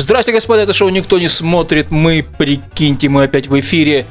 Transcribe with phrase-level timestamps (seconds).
[0.00, 1.90] Здрасте, господа, это шоу «Никто не смотрит».
[1.90, 4.06] Мы, прикиньте, мы опять в эфире.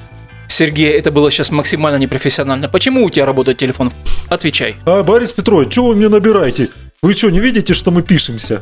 [0.48, 2.70] Сергей, это было сейчас максимально непрофессионально.
[2.70, 3.92] Почему у тебя работает телефон?
[4.28, 4.76] Отвечай.
[4.86, 6.70] А, Борис Петрович, что вы мне набираете?
[7.02, 8.62] Вы что, не видите, что мы пишемся?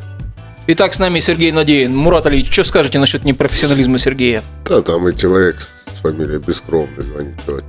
[0.68, 1.94] Итак, с нами Сергей Надеин.
[1.94, 4.42] Мурат Алиевич, что скажете насчет непрофессионализма Сергея?
[4.66, 7.36] Да, там и человек с фамилией Бескровный звонит.
[7.46, 7.60] Чего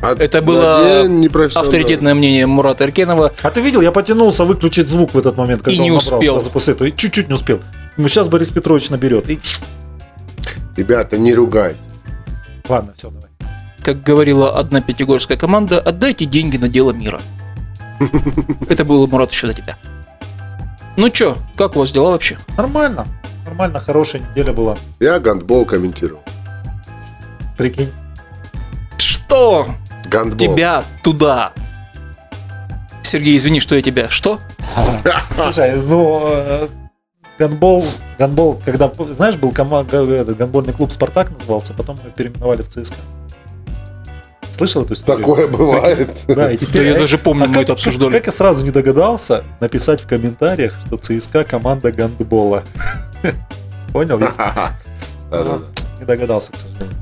[0.00, 0.22] знать-то?
[0.22, 1.04] А Это было
[1.54, 3.32] авторитетное мнение Мурата Эркенова.
[3.42, 6.18] А ты видел, я потянулся выключить звук в этот момент, когда И не он набрал
[6.36, 6.74] успел.
[6.74, 6.86] этого.
[6.86, 7.60] И чуть-чуть не успел.
[7.96, 9.28] Ну, сейчас Борис Петрович наберет.
[9.28, 9.38] И...
[10.76, 11.78] Ребята, не ругайте.
[12.68, 13.28] Ладно, все, давай.
[13.82, 17.20] Как говорила одна пятигорская команда, отдайте деньги на дело мира.
[18.68, 19.76] Это было, Мурат, еще до тебя.
[20.96, 22.38] Ну чё, как у вас дела вообще?
[22.56, 23.06] Нормально.
[23.44, 24.76] Нормально, хорошая неделя была.
[25.00, 26.22] Я гандбол комментировал.
[27.56, 27.90] Прикинь.
[28.98, 29.66] Что?
[30.08, 30.38] Гандбол.
[30.54, 31.52] Тебя туда.
[33.02, 34.08] Сергей, извини, что я тебя.
[34.08, 34.38] Что?
[35.36, 36.68] Слушай, ну, э,
[37.38, 37.84] гандбол,
[38.18, 42.96] гандбол, когда, знаешь, был команда, этот гандбольный клуб «Спартак» назывался, потом мы переименовали в ЦСКА.
[44.52, 45.24] Слышал эту историю?
[45.24, 46.10] Такое бывает.
[46.28, 46.88] Да, и Да теперь...
[46.88, 48.12] я даже помню, А мы как- это обсуждали.
[48.12, 52.64] Как я сразу не догадался написать в комментариях, что ЦСКА команда гандбола.
[53.92, 54.20] Понял?
[54.20, 54.72] Я
[55.98, 56.96] не догадался, к сожалению.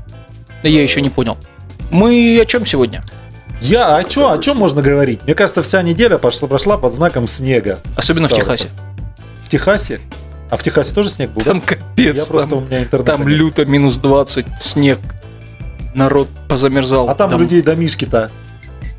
[0.63, 1.37] Да я еще не понял.
[1.91, 3.03] Мы о чем сегодня?
[3.61, 5.23] Я, а чё, о чем можно говорить?
[5.23, 7.79] Мне кажется, вся неделя пошла, прошла под знаком снега.
[7.95, 8.57] Особенно в Ставрополь.
[8.57, 8.73] Техасе.
[9.43, 9.99] В Техасе?
[10.49, 11.41] А в Техасе тоже снег был?
[11.41, 11.51] да?
[11.51, 13.37] Там капец, Я просто у там, меня интернета там нет.
[13.37, 14.99] люто минус 20, снег.
[15.93, 17.09] Народ позамерзал.
[17.09, 18.31] А там, у людей домишки-то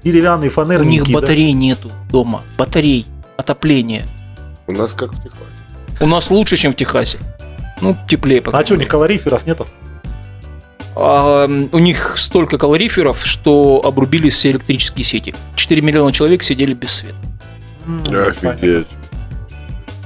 [0.04, 1.00] деревянные, У фанерненькие.
[1.00, 1.20] них да?
[1.20, 2.42] батарей нету дома.
[2.58, 4.04] Батарей, отопление.
[4.66, 5.40] У нас как в Техасе.
[6.00, 7.18] У нас лучше, чем в Техасе.
[7.80, 8.42] Ну, теплее.
[8.52, 9.66] А что, у них калориферов нету?
[10.96, 15.34] А, у них столько калориферов, что обрубились все электрические сети.
[15.56, 17.16] 4 миллиона человек сидели без света.
[18.08, 18.86] Офигеть.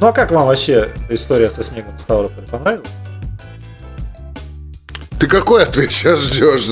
[0.01, 2.89] Ну а как вам вообще история со снегом в Ставрополе понравилась?
[5.19, 6.67] Ты какой ответ сейчас ждешь?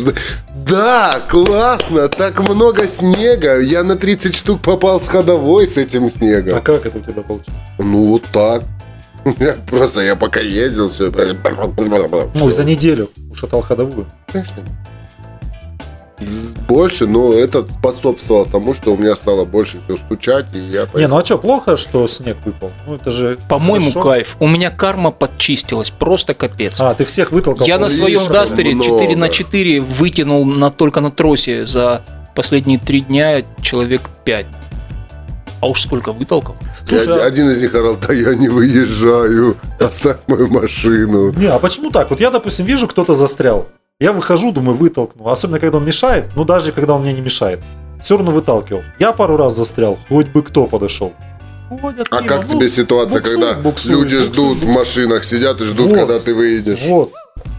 [0.56, 3.60] Да, классно, так много снега.
[3.60, 6.60] Я на 30 штук попал с ходовой с этим А снегом.
[6.60, 7.58] как это у тебя получилось?
[7.78, 8.64] Ну вот так.
[9.66, 11.12] Просто я пока ездил, все.
[12.34, 14.06] Ну, за неделю ушатал ходовую.
[14.32, 14.62] Конечно.
[16.68, 21.08] Больше, но это способствовало тому, что у меня стало больше все стучать, и я Не,
[21.08, 22.70] ну а что, плохо, что снег выпал?
[22.86, 24.02] Ну это же По-моему, хорошо.
[24.02, 24.36] кайф.
[24.38, 25.90] У меня карма подчистилась.
[25.90, 26.80] Просто капец.
[26.80, 27.66] А, ты всех вытолкал?
[27.66, 29.00] Я на своем Дастере много.
[29.00, 34.46] 4 на 4 вытянул на, только на тросе за последние три дня человек 5.
[35.62, 36.56] А уж сколько вытолкал.
[36.84, 41.32] Слушай, Я- а- один из них орал, да я не выезжаю, оставь мою машину.
[41.34, 42.10] Не, а почему так?
[42.10, 43.68] Вот я, допустим, вижу, кто-то застрял.
[44.00, 45.28] Я выхожу, думаю, вытолкну.
[45.28, 46.24] Особенно, когда он мешает.
[46.34, 47.60] Ну, даже когда он мне не мешает.
[48.02, 48.82] Все равно выталкивал.
[48.98, 49.96] Я пару раз застрял.
[50.08, 51.12] Хоть бы кто подошел.
[51.80, 54.76] Ходят А мимо, как ну, тебе ситуация, буксует, когда буксует, люди буксует, ждут в буксует.
[54.78, 55.98] машинах, сидят и ждут, Вот.
[55.98, 56.84] когда ты выедешь?
[56.86, 57.12] Вот.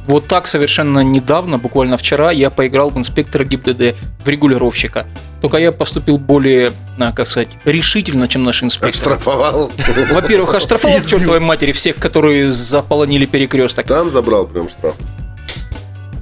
[0.08, 5.08] Вот так совершенно недавно, буквально вчера, я поиграл в инспектора ГИБДД, в регулировщика.
[5.44, 9.18] Только я поступил более, а, как сказать, решительно, чем наши инспекторы.
[9.18, 9.74] Оштрафовал?
[10.14, 13.86] Во-первых, оштрафовал к чертовой матери всех, которые заполонили перекресток.
[13.86, 14.96] Там забрал прям штраф.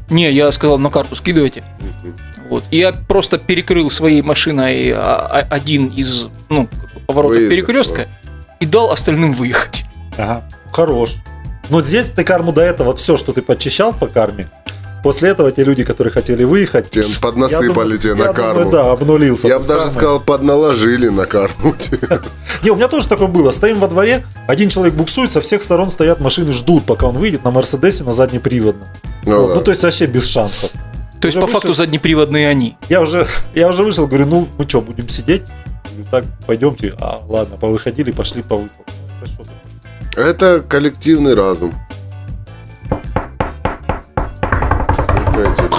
[0.09, 1.63] Не, я сказал, на карту скидывайте.
[2.49, 2.63] Вот.
[2.71, 6.67] Я просто перекрыл своей машиной а, а, один из ну,
[7.05, 8.07] поворотов Выездов, перекрестка
[8.59, 9.85] и дал остальным выехать.
[10.17, 10.43] Ага.
[10.73, 11.13] Хорош.
[11.69, 14.49] Но здесь ты карму до этого, все, что ты подчищал по карме,
[15.03, 18.53] после этого те люди, которые хотели выехать, Тебе поднасыпали я тебе думаю- на я думаю,
[18.55, 18.71] карму.
[18.71, 19.47] да, обнулился.
[19.47, 19.93] Я бы даже кармой.
[19.93, 21.75] сказал, подналожили на карму.
[22.63, 23.51] Не, у меня тоже такое было.
[23.51, 27.43] Стоим во дворе, один человек буксует, со всех сторон стоят машины, ждут, пока он выйдет
[27.43, 28.87] на Мерседесе на заднеприводном.
[29.25, 29.55] Ну Вот, да.
[29.55, 30.71] Ну, то есть вообще без шансов.
[31.19, 32.77] То есть, по вышел- факту, заднеприводные они.
[32.89, 35.43] Я уже, я уже вышел, говорю, ну мы что, будем сидеть?
[35.91, 36.93] Говорю, так, пойдемте.
[36.99, 38.69] А, ладно, повыходили, пошли такое?
[40.15, 41.73] Это коллективный разум.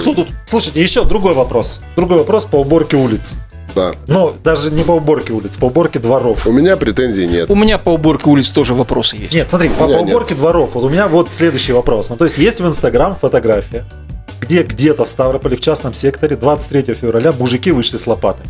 [0.03, 0.27] Кто тут?
[0.45, 1.81] Слушайте, еще другой вопрос.
[1.95, 3.35] Другой вопрос по уборке улиц.
[3.75, 3.91] Да.
[4.07, 6.45] Ну, даже не по уборке улиц, по уборке дворов.
[6.45, 7.49] У меня претензий нет.
[7.49, 9.33] У меня по уборке улиц тоже вопросы есть.
[9.33, 10.75] Нет, смотри, по, по уборке дворов.
[10.75, 12.09] Вот у меня вот следующий вопрос.
[12.09, 13.85] Ну, то есть есть в Инстаграм фотография,
[14.39, 18.45] где где-то в Ставрополе в частном секторе 23 февраля мужики вышли с лопатой.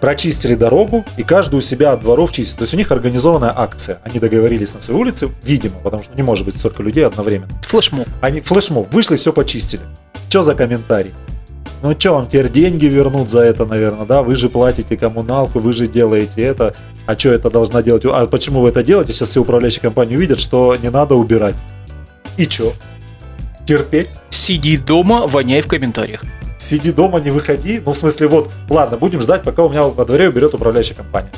[0.00, 2.58] Прочистили дорогу, и каждый у себя от дворов чистит.
[2.58, 4.00] То есть у них организованная акция.
[4.04, 7.58] Они договорились на своей улице, видимо, потому что не может быть столько людей одновременно.
[7.66, 8.06] Флешмоб.
[8.20, 9.82] Они флешмоб вышли, все почистили.
[10.36, 11.14] Что за комментарий?
[11.82, 14.22] Ну что, вам теперь деньги вернут за это, наверное, да?
[14.22, 16.74] Вы же платите коммуналку, вы же делаете это.
[17.06, 18.04] А что это должна делать?
[18.04, 19.14] А почему вы это делаете?
[19.14, 21.54] Сейчас все управляющие компании увидят, что не надо убирать.
[22.36, 22.74] И что?
[23.64, 24.10] Терпеть?
[24.28, 26.22] Сиди дома, воняй в комментариях.
[26.58, 27.80] Сиди дома, не выходи.
[27.82, 31.30] Ну, в смысле, вот, ладно, будем ждать, пока у меня во дворе уберет управляющая компания.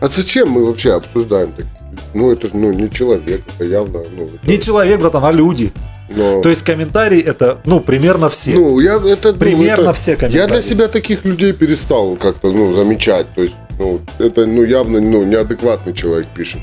[0.00, 1.66] А зачем мы вообще обсуждаем так?
[2.14, 4.26] Ну, это же, ну, не человек, это явно, ну...
[4.26, 5.72] это- Не человек, братан, а люди.
[6.08, 8.52] Но- То есть комментарии это, ну, примерно все.
[8.54, 9.32] Ну, я это...
[9.32, 10.52] ну, Примерно это- все Я комментарии.
[10.52, 13.26] для себя таких людей перестал как-то, ну, замечать.
[13.34, 16.60] То есть, ну, это, ну, явно, ну, неадекватный человек пишет.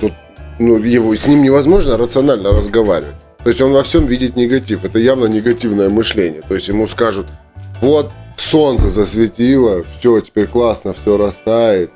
[0.00, 0.10] Ну,
[0.58, 3.14] ну, его, с ним невозможно рационально разговаривать.
[3.42, 4.84] То есть он во всем видит негатив.
[4.84, 6.42] Это явно негативное мышление.
[6.48, 7.26] То есть ему скажут,
[7.82, 11.90] вот солнце засветило, все, теперь классно, все растает,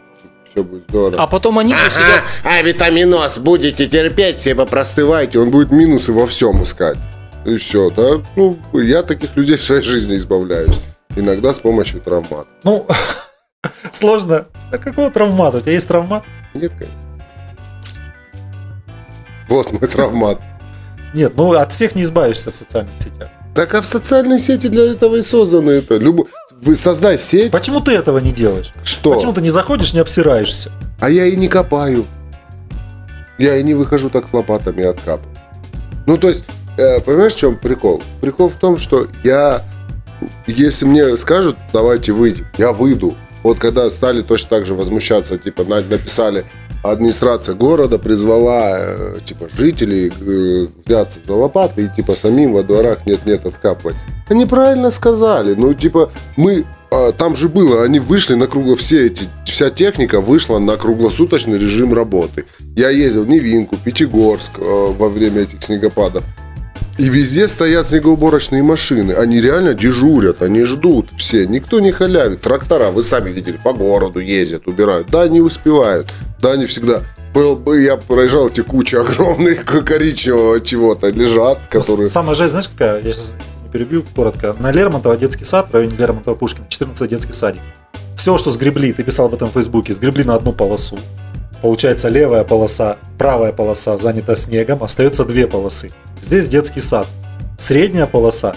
[0.50, 1.22] все будет здорово.
[1.22, 2.22] А потом они для себя...
[2.44, 6.98] а витаминоз будете терпеть, все попростывайте, он будет минусы во всем искать.
[7.44, 8.22] И все, да?
[8.36, 10.80] Ну, я таких людей в своей жизни избавляюсь.
[11.16, 12.46] Иногда с помощью травмат.
[12.64, 12.86] Ну,
[13.92, 14.46] сложно.
[14.70, 15.58] А какого травмата?
[15.58, 16.24] У тебя есть травмат?
[16.54, 16.94] Нет, конечно.
[19.48, 20.40] Вот мой травмат.
[21.14, 23.30] Нет, ну от всех не избавишься в социальных сетях.
[23.54, 25.96] Так а в социальной сети для этого и созданы это.
[25.96, 26.26] Любо...
[26.60, 27.52] Вы создай сеть.
[27.52, 28.72] Почему ты этого не делаешь?
[28.82, 29.14] Что?
[29.14, 30.70] Почему ты не заходишь, не обсираешься?
[31.00, 32.06] А я и не копаю.
[33.38, 35.36] Я и не выхожу так с лопатами и откапываю.
[36.06, 36.44] Ну, то есть,
[36.76, 38.02] э, понимаешь, в чем прикол?
[38.20, 39.62] Прикол в том, что я,
[40.46, 43.14] если мне скажут, давайте выйдем, я выйду.
[43.48, 46.44] Вот когда стали точно так же возмущаться, типа, на- написали,
[46.82, 53.06] администрация города призвала, э, типа, жителей э, взяться за лопаты и, типа, самим во дворах
[53.06, 53.96] нет-нет откапывать.
[54.28, 55.54] Они правильно сказали.
[55.54, 60.20] Ну, типа, мы а, там же было, они вышли на кругло, все эти, вся техника
[60.20, 62.44] вышла на круглосуточный режим работы.
[62.76, 66.22] Я ездил в Невинку, Пятигорск э, во время этих снегопадов.
[66.98, 69.12] И везде стоят снегоуборочные машины.
[69.12, 71.46] Они реально дежурят, они ждут все.
[71.46, 72.40] Никто не халявит.
[72.40, 75.08] Трактора, вы сами видели, по городу ездят, убирают.
[75.08, 76.08] Да, не успевают.
[76.42, 77.04] Да, не всегда.
[77.32, 82.08] Был бы, я проезжал эти кучи огромных коричневого чего-то лежат, которые...
[82.08, 83.00] Самая жесть, знаешь, какая?
[83.00, 83.36] Я сейчас
[83.72, 84.56] перебью коротко.
[84.58, 87.60] На Лермонтова детский сад, в районе Лермонтова Пушкина, 14 детский садик.
[88.16, 90.98] Все, что сгребли, ты писал об этом в Фейсбуке, сгребли на одну полосу.
[91.62, 95.92] Получается, левая полоса, правая полоса занята снегом, остается две полосы.
[96.20, 97.06] Здесь детский сад.
[97.58, 98.54] Средняя полоса.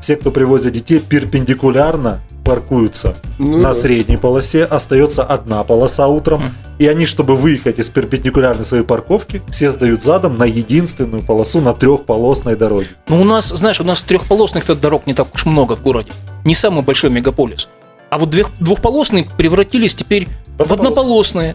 [0.00, 3.74] Все, кто привозят детей, перпендикулярно паркуются Ну, на да.
[3.74, 4.64] средней полосе.
[4.64, 6.54] Остается одна полоса утром.
[6.78, 11.74] И они, чтобы выехать из перпендикулярной своей парковки, все сдают задом на единственную полосу на
[11.74, 12.88] трехполосной дороге.
[13.08, 16.10] Ну, у нас, знаешь, у нас трехполосных-то дорог не так уж много в городе.
[16.44, 17.68] Не самый большой мегаполис.
[18.08, 20.26] А вот двух- двухполосные превратились теперь
[20.58, 21.54] в однополосные.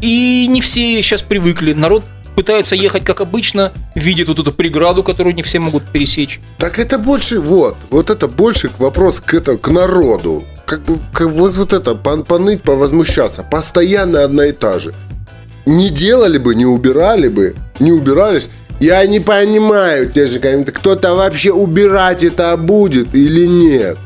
[0.00, 1.74] И не все сейчас привыкли.
[1.74, 2.02] Народ
[2.34, 6.40] пытается ехать как обычно, видит вот эту преграду, которую не все могут пересечь.
[6.58, 10.44] Так это больше, вот, вот это больше вопрос к этому, к народу.
[10.66, 13.42] Как бы, как вот, вот это, пон- поныть, повозмущаться.
[13.42, 14.94] Постоянно одна и та же.
[15.66, 18.48] Не делали бы, не убирали бы, не убирались.
[18.80, 23.98] Я не понимаю, те же комменты, кто-то вообще убирать это будет или нет.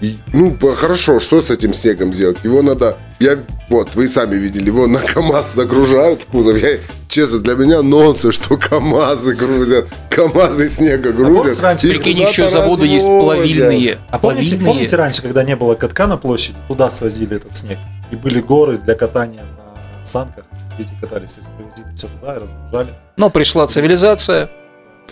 [0.00, 2.36] И, ну, хорошо, что с этим снегом сделать?
[2.44, 3.38] Его надо, я,
[3.70, 6.60] вот, вы сами видели, его на КАМАЗ загружают в кузов.
[6.60, 6.78] Я,
[7.08, 11.36] честно, для меня нонсенс, что КАМАЗы грузят, КАМАЗы снега грузят.
[11.36, 13.98] помнишь, раньше Прикинь, еще заводы есть плавильные.
[14.10, 14.66] А помните, Плавильные.
[14.72, 17.78] помните раньше, когда не было катка на площади, туда свозили этот снег?
[18.10, 20.44] И были горы для катания на санках.
[20.78, 22.94] Дети катались, то есть привозили все туда и разгружали.
[23.16, 24.50] Но пришла цивилизация,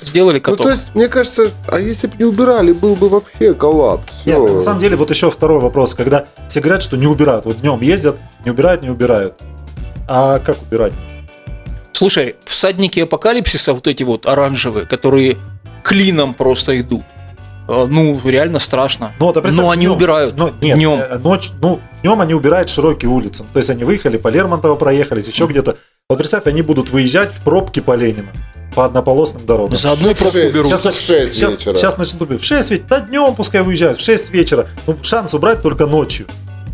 [0.02, 0.62] сделали Ну, каток.
[0.62, 4.26] то есть, мне кажется, а если бы не убирали, был бы вообще коллапс.
[4.26, 5.94] Нет, на самом деле, вот еще второй вопрос.
[5.94, 7.44] Когда все говорят, что не убирают.
[7.46, 9.35] Вот днем ездят, не убирают, не убирают.
[10.08, 10.92] А как убирать?
[11.92, 15.38] Слушай, всадники апокалипсиса вот эти вот оранжевые, которые
[15.83, 17.02] клином просто идут.
[17.69, 19.12] э, Ну, реально страшно.
[19.21, 19.97] Ну, вот, а представь, Но они днем.
[19.97, 20.37] убирают.
[20.37, 20.99] Ну, нет, Днем.
[21.00, 23.45] э, ночь, ну, днем они убирают широкие улицы.
[23.52, 25.76] То есть они выехали по Лермонтово, проехались, еще где-то.
[26.11, 28.28] Вот представь, они будут выезжать в пробки по Ленина
[28.75, 29.76] по однополосным дорогам.
[29.76, 30.66] За одной В пробку берут.
[30.69, 31.76] Сейчас в 6 сейчас, вечера.
[31.76, 32.43] сейчас начнут убивать.
[32.43, 34.66] В 6 вечера, да днем пускай выезжают, в 6 вечера.
[34.87, 36.26] Ну, шанс убрать только ночью.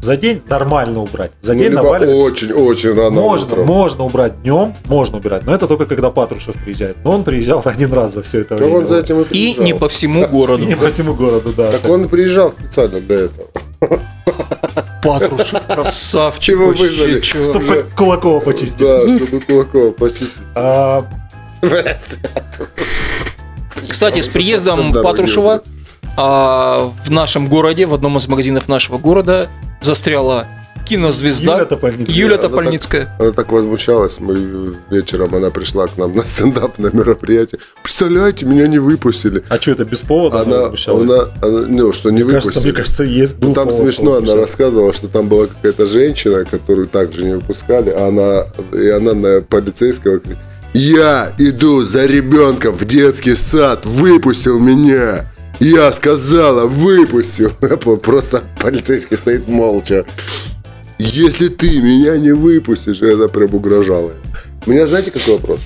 [0.02, 1.30] За день нормально убрать.
[1.42, 2.22] За Ну, день либо наваливается.
[2.22, 3.66] очень-очень рано Можно, утром.
[3.66, 6.96] можно убрать днем, можно убирать, но это только когда Патрушев приезжает.
[7.04, 8.78] Но он приезжал один раз за все это Так время.
[8.78, 10.62] он за этим и И не по всему городу.
[10.62, 11.70] И не по всему городу, да.
[11.72, 13.46] Так он приезжал специально для этого.
[15.02, 16.42] Патрушев, красавчик.
[16.44, 17.20] Чего вызвали?
[17.20, 18.78] Чтобы Кулакова почистить.
[18.80, 20.40] Да, чтобы Кулакова почистить.
[23.88, 25.62] Кстати, с приездом Патрушева
[26.16, 29.48] а, в нашем городе, в одном из магазинов нашего города,
[29.80, 30.46] застряла
[30.86, 32.16] кинозвезда Юля Топольницкая.
[32.16, 33.16] Юля Она так- Топольницкая.
[33.20, 37.60] Она так возмущалась, мы вечером, она пришла к нам на стендапное мероприятие.
[37.82, 39.44] Представляете, меня не выпустили.
[39.48, 41.04] а что это без повода она, Она, возмущалась?
[41.10, 42.72] она, она- ну, что не Мне кажется, выпустили.
[42.72, 46.44] мне кажется, есть был Ну, там повод смешно, она рассказывала, что там была какая-то женщина,
[46.44, 50.20] которую также не выпускали, а она, и она на полицейского
[50.74, 55.26] я иду за ребенком в детский сад, выпустил меня.
[55.58, 57.50] Я сказала, выпустил.
[58.02, 60.04] Просто полицейский стоит молча.
[60.98, 64.12] Если ты меня не выпустишь, это прям угрожало.
[64.66, 65.60] У меня знаете какой вопрос?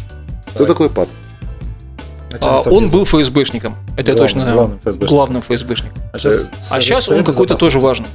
[0.51, 0.69] Кто Давай.
[0.69, 1.09] такой Пат?
[2.41, 3.77] А, он был ФСБшником.
[3.97, 5.09] Это Главным- точно главным ФСБшником.
[5.09, 6.03] главным ФСБшником.
[6.13, 8.07] А сейчас, Э, А сейчас он какой-то тоже важный.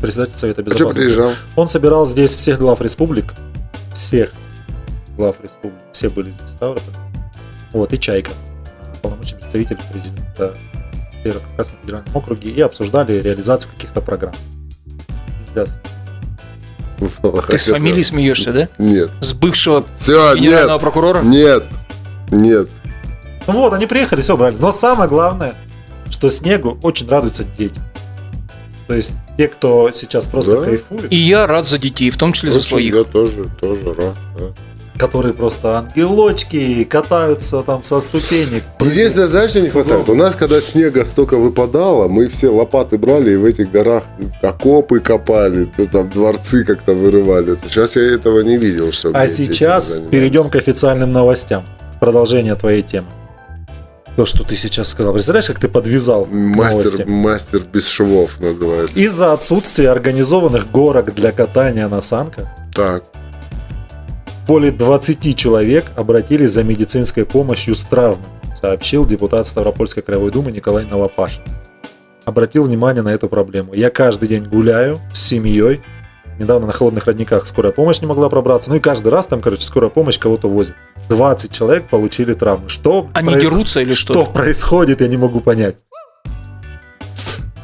[0.00, 1.08] Председатель Совета А что Безопасности.
[1.14, 1.32] приезжал?
[1.56, 3.34] Он собирал здесь всех глав республик.
[3.92, 4.32] Всех
[5.20, 5.78] глав республик.
[5.92, 6.96] Все были здесь в Ставрополе.
[7.72, 8.30] Вот, и Чайка.
[9.02, 10.56] Полномочный представитель президента
[11.22, 12.50] Северо-Кавказском федеральном округе.
[12.50, 14.34] И обсуждали реализацию каких-то программ.
[15.54, 15.66] Нельзя
[17.48, 18.68] Ты с фамилией смеешься, да?
[18.78, 19.10] Нет.
[19.20, 21.20] С бывшего Все, генерального нет, прокурора?
[21.22, 21.64] нет,
[22.30, 22.68] нет.
[23.46, 24.56] Ну вот, они приехали, все брали.
[24.58, 25.54] Но самое главное,
[26.08, 27.80] что снегу очень радуются дети.
[28.86, 30.64] То есть те, кто сейчас просто Да?
[30.64, 32.94] кайфует, И я рад за детей, в том числе за Очень своих.
[32.94, 34.16] Я тоже, тоже рад.
[34.36, 34.44] да.
[35.00, 38.62] Которые просто ангелочки, катаются там со ступенек.
[38.80, 40.08] Единственное, знаешь, что не хватает?
[40.10, 44.04] У нас, когда снега столько выпадало, мы все лопаты брали и в этих горах
[44.42, 47.56] окопы копали, там дворцы как-то вырывали.
[47.64, 48.92] Сейчас я этого не видел.
[48.92, 51.64] чтобы А сейчас перейдем к официальным новостям.
[51.96, 53.08] В продолжение твоей темы.
[54.16, 55.14] То, что ты сейчас сказал.
[55.14, 59.00] Представляешь, как ты подвязал Мастер, мастер без швов называется.
[59.00, 63.04] Из-за отсутствия организованных горок для катания на санках, Так.
[64.50, 68.26] Более 20 человек обратились за медицинской помощью с травмами,
[68.60, 71.44] сообщил депутат Ставропольской краевой думы Николай Новопашин.
[72.24, 73.74] Обратил внимание на эту проблему.
[73.74, 75.82] Я каждый день гуляю с семьей.
[76.40, 78.70] Недавно на холодных родниках скорая помощь не могла пробраться.
[78.70, 80.74] Ну и каждый раз там, короче, скорая помощь кого-то возит.
[81.08, 82.68] 20 человек получили травмы.
[82.68, 84.14] Что, Они проис- дерутся или что?
[84.14, 85.76] что происходит, я не могу понять.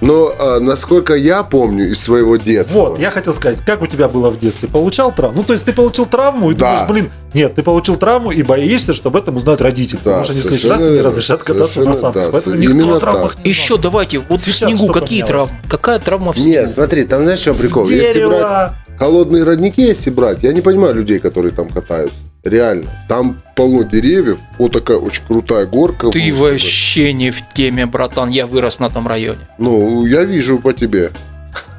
[0.00, 2.80] Но а, насколько я помню из своего детства.
[2.90, 4.68] Вот, я хотел сказать, как у тебя было в детстве?
[4.68, 5.38] Получал травму?
[5.38, 6.72] Ну, то есть ты получил травму и Да.
[6.72, 9.96] думаешь, блин, нет, ты получил травму и боишься, что об этом узнают родители.
[9.98, 12.24] Да, потому что они в следующий раз тебе разрешат кататься на санках.
[12.26, 13.00] да, Поэтому именно никто о так.
[13.10, 13.78] травмах не Еще знал.
[13.78, 15.52] давайте, вот Сейчас в снегу что какие травмы?
[15.68, 16.50] Какая травма в снегу?
[16.50, 17.84] Нет, смотри, там знаешь, в чем прикол?
[17.84, 18.74] В Если брать дерево.
[18.98, 22.16] холодные родники, если брать, я не понимаю людей, которые там катаются.
[22.46, 23.04] Реально.
[23.08, 26.10] Там полно деревьев, вот такая очень крутая горка.
[26.10, 26.52] Ты Вот.
[26.52, 28.28] вообще не в теме, братан.
[28.28, 29.40] Я вырос на том районе.
[29.58, 31.10] Ну, я вижу по тебе.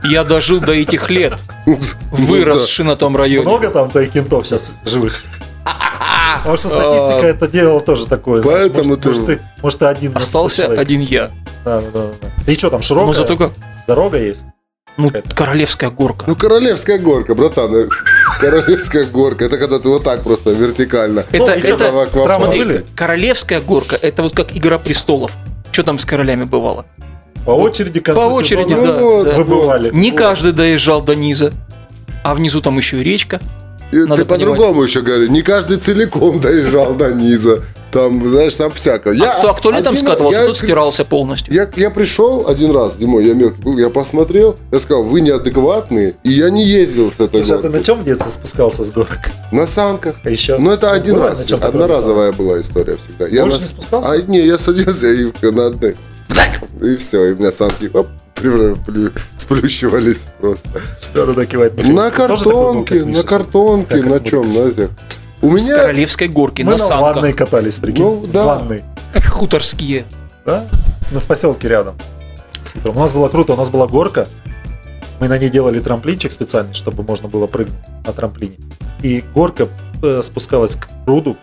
[0.03, 1.35] Я дожил до этих лет,
[2.11, 3.47] выросший на том районе.
[3.47, 5.23] Много там твоих кентов сейчас живых?
[6.37, 7.25] Потому что статистика А.
[7.25, 8.41] это дело тоже такое.
[8.41, 9.07] Поэтому ты-
[9.61, 11.31] может, ты, один на 100 Остался один я.
[11.65, 12.51] Да, да, да.
[12.51, 13.51] И что, там широкая Но зато как...
[13.87, 14.45] дорога есть?
[14.97, 15.35] Ну, Какая-то.
[15.35, 16.25] королевская горка.
[16.27, 17.73] Ну, королевская горка, братан.
[17.75, 17.87] э,
[18.39, 19.45] Королевская горка.
[19.45, 21.23] Это когда ты вот так просто вертикально.
[21.31, 22.85] Это, чё, это, смотри, были?
[22.95, 25.31] королевская горка, это вот как Игра престолов.
[25.71, 26.85] Что там с королями бывало?
[27.45, 29.33] По очереди к концу По очереди, сезона да, вот, да.
[29.37, 29.89] вы бывали.
[29.93, 30.17] Не Вот.
[30.19, 31.53] каждый доезжал до низа.
[32.23, 33.39] А внизу там еще и речка.
[33.91, 35.29] Надо ты по-другому еще говоришь.
[35.29, 37.61] Не каждый целиком доезжал до низа.
[37.89, 39.17] Там, знаешь, там всякое.
[39.23, 41.53] а, кто, а кто летом один- скатывался, я- тот стирался полностью.
[41.53, 46.15] Я, я пришел один раз зимой, я мелкий был, я посмотрел, я сказал, вы неадекватные,
[46.23, 47.77] и я не ездил с этой Слушай, а ты горки.
[47.77, 49.17] на чем в детстве спускался с горок?
[49.53, 50.17] На санках.
[50.25, 50.57] А еще?
[50.57, 53.25] Ну, это один Было раз, на чем такое одноразовая была история всегда.
[53.29, 54.11] Я Больше на- не спускался?
[54.11, 55.95] А, не, я садился и на одной.
[56.83, 58.07] И все, и у меня санки оп,
[59.47, 60.69] превра- плю- сплющивались просто.
[61.13, 61.83] Да-да-да, кивает.
[61.85, 64.89] На картонке, на картонке, на чем, на этих.
[65.41, 65.81] У С меня...
[65.81, 67.15] королевской горки, Мы на на санках.
[67.15, 68.03] ванной катались, прикинь.
[68.03, 68.43] Ну, да.
[68.45, 68.83] Ванной.
[69.29, 70.05] Хуторские.
[70.45, 70.65] Да?
[71.11, 71.95] Ну, в поселке рядом.
[72.63, 72.73] с.
[72.87, 74.27] У нас было круто, у нас была горка.
[75.19, 78.57] Мы на ней делали трамплинчик специальный, чтобы можно было прыгнуть на трамплине.
[79.01, 79.67] И горка
[80.03, 81.37] э, спускалась к пруду,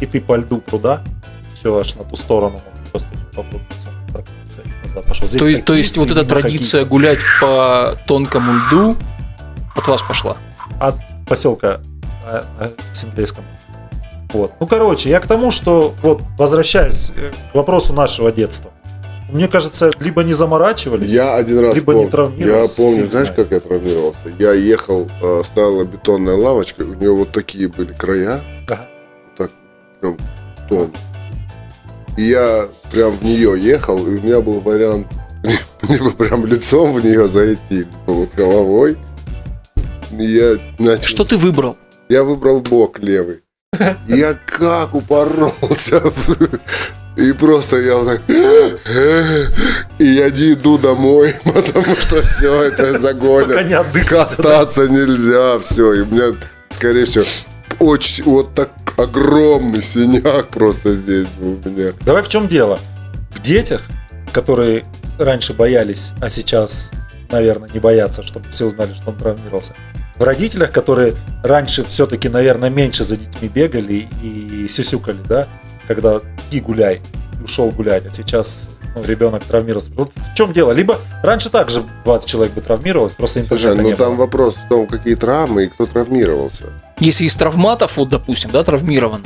[0.00, 1.02] и ты по льду пруда,
[1.56, 2.60] еще аж на ту сторону
[2.92, 3.90] просто попробоваться
[5.02, 5.26] пошел.
[5.26, 6.84] Здесь То, есть- то есть вот эта традиция хоккеисты.
[6.90, 8.96] гулять по тонкому льду
[9.74, 10.36] от вас пошла.
[10.80, 10.94] от
[11.28, 11.80] поселка
[12.26, 13.44] э, э, Симплейском.
[14.32, 14.52] Вот.
[14.60, 18.70] Ну, короче, я к тому, что вот возвращаясь э, к вопросу нашего детства.
[19.30, 21.10] Мне кажется, либо не заморачивались.
[21.10, 22.04] Я один раз Либо не помню.
[22.06, 23.34] Я травмировался, помню, знаешь, знает.
[23.34, 24.20] как я травмировался?
[24.38, 28.86] Я ехал, э, стояла бетонная лавочка, у нее вот такие были края, Ага.
[29.36, 29.50] так,
[30.00, 30.16] прям
[30.68, 30.92] тон.
[32.16, 35.06] И я прям в нее ехал, и у меня был вариант
[35.88, 38.96] либо прям лицом в нее зайти, либо вот головой.
[40.10, 41.04] И я начал...
[41.04, 41.76] Что ты выбрал?
[42.08, 43.42] Я выбрал бок левый.
[44.08, 46.02] И Я как упоролся.
[47.16, 48.22] И просто я вот так...
[49.98, 53.66] И я не иду домой, потому что все, это Пока загонят.
[53.66, 54.36] не отдышишься.
[54.36, 54.42] да.
[54.42, 55.94] Кататься нельзя, все.
[55.94, 56.36] И у меня,
[56.68, 57.24] скорее всего,
[57.80, 61.92] очень вот так огромный синяк просто здесь был у меня.
[62.00, 62.78] Давай в чем дело?
[63.30, 63.82] В детях,
[64.32, 64.84] которые
[65.18, 66.90] раньше боялись, а сейчас,
[67.30, 69.74] наверное, не боятся, чтобы все узнали, что он травмировался.
[70.16, 75.46] В родителях, которые раньше все-таки, наверное, меньше за детьми бегали и сюсюкали, да,
[75.86, 77.02] когда иди гуляй,
[77.44, 78.70] ушел гулять, а сейчас
[79.04, 79.90] ребенок травмировался.
[79.94, 80.72] Вот в чем дело?
[80.72, 84.24] Либо раньше также 20 человек бы травмировалось, просто интернета Слушай, ну не там было.
[84.24, 86.64] вопрос в том, какие травмы и кто травмировался.
[86.98, 89.22] Если из травматов, вот, допустим, да, травмирован,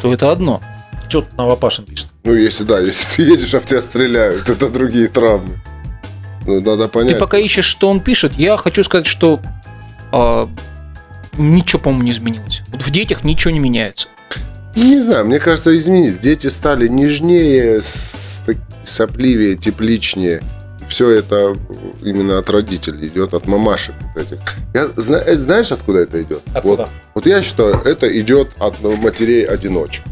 [0.00, 0.60] то это одно.
[1.08, 2.08] Что тут Новопашин пишет?
[2.24, 5.60] Ну, если да, если ты едешь, а в тебя стреляют, это другие травмы.
[6.46, 7.14] Ну, надо понять.
[7.14, 9.40] Ты пока ищешь, что он пишет, я хочу сказать, что
[10.12, 10.48] а,
[11.36, 12.62] ничего, по-моему, не изменилось.
[12.68, 14.08] Вот в детях ничего не меняется.
[14.76, 16.18] Не знаю, мне кажется, изменились.
[16.18, 20.42] Дети стали нежнее, с- так- сопливее, тепличнее.
[20.88, 21.56] Все это
[22.02, 24.38] именно от родителей идет, от мамашек вот этих.
[24.74, 26.42] Я, э, знаешь, откуда это идет?
[26.54, 26.82] Откуда?
[26.82, 30.04] Вот, вот я считаю, это идет от матерей-одиночек.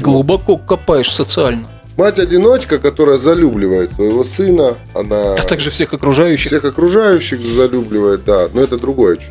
[0.00, 1.66] Глубоко копаешь социально.
[1.96, 6.46] Мать-одиночка, которая залюбливает своего сына, она А также всех окружающих.
[6.48, 9.30] всех окружающих залюбливает, да, но это другое чуть.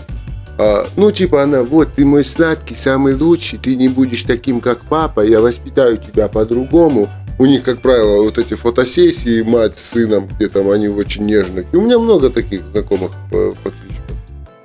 [0.57, 4.85] А, ну, типа она, вот, ты мой сладкий, самый лучший, ты не будешь таким, как
[4.85, 7.09] папа, я воспитаю тебя по-другому.
[7.39, 11.65] У них, как правило, вот эти фотосессии, мать с сыном, где там они очень нежных.
[11.73, 14.15] И у меня много таких знакомых подписчиков.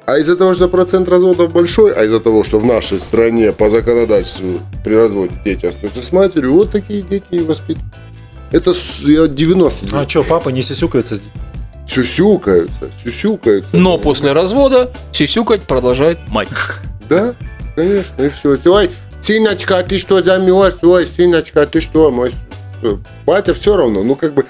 [0.07, 3.69] А из-за того, что процент разводов большой, а из-за того, что в нашей стране по
[3.71, 7.93] законодательству при разводе дети остаются с матерью, вот такие дети и воспитывают.
[8.53, 11.33] Это с- я 90 Ну а что, папа не сисюкается с детьми?
[11.87, 13.77] сюсюкаются, сюсюкаются.
[13.77, 16.49] Но после развода сисюкать продолжает мать.
[17.09, 17.35] Да,
[17.75, 18.59] конечно, и все.
[18.67, 18.91] Ой,
[19.23, 20.77] сыночка, а ты что замерз?
[20.83, 22.11] Ой, сыночка, а ты что?
[22.11, 22.31] Мой...
[22.83, 24.45] с- Батя все равно, ну как бы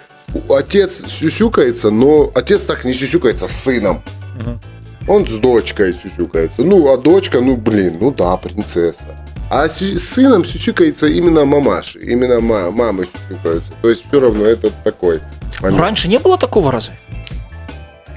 [0.51, 4.03] отец сюсюкается, но отец так не сюсюкается с сыном.
[4.39, 4.61] Мгм.
[5.09, 6.63] Он с дочкой сюсюкается.
[6.63, 9.07] Ну, а дочка, ну блин, ну да, принцесса.
[9.51, 13.73] А с сыном сюсюкается именно мамаши, именно ма- мамы сюсюкаются.
[13.81, 15.21] То есть все равно это такой
[15.63, 15.81] момент.
[15.81, 16.99] раньше не было такого разве?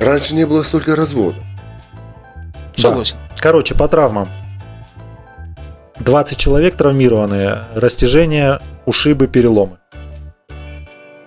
[0.02, 1.42] Раньше не было столько разводов.
[2.76, 3.16] Согласен.
[3.38, 4.28] Короче, по травмам.
[6.00, 9.78] 20 человек травмированные, растяжение, ушибы, переломы.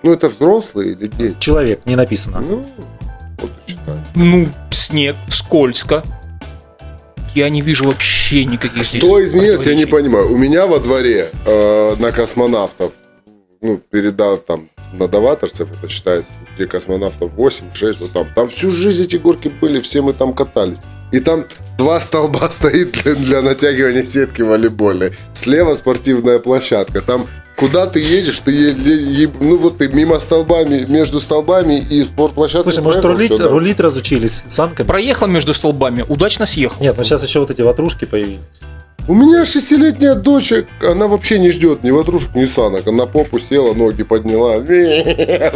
[0.05, 1.35] Ну, это взрослые или дети?
[1.39, 2.39] Человек, не написано.
[2.39, 2.63] Ну,
[3.39, 3.97] вот и считай.
[4.13, 6.03] Ну, снег, скользко.
[7.33, 10.31] Я не вижу вообще никаких здесь Что изменилось, я не понимаю.
[10.31, 12.93] У меня во дворе э, на космонавтов,
[13.61, 18.27] ну, передав там на даваторцев, это считается, где космонавтов 8, 6, вот там.
[18.35, 20.77] Там всю жизнь эти горки были, все мы там катались.
[21.11, 21.45] И там
[21.79, 25.13] два столба стоит для, для натягивания сетки волейбольной.
[25.33, 27.01] Слева спортивная площадка.
[27.01, 31.79] Там куда ты едешь, ты е- е- е- ну вот ты мимо столбами, между столбами
[31.79, 32.71] и спортплощадкой.
[32.71, 33.47] Слушай, может рулить, всё, да.
[33.47, 34.87] рулить разучились санками?
[34.87, 36.81] Проехал между столбами, удачно съехал.
[36.81, 38.61] Нет, ну сейчас еще вот эти ватрушки появились.
[39.07, 42.87] У меня шестилетняя дочь, она вообще не ждет ни ватрушек, ни санок.
[42.87, 44.55] Она попу села, ноги подняла.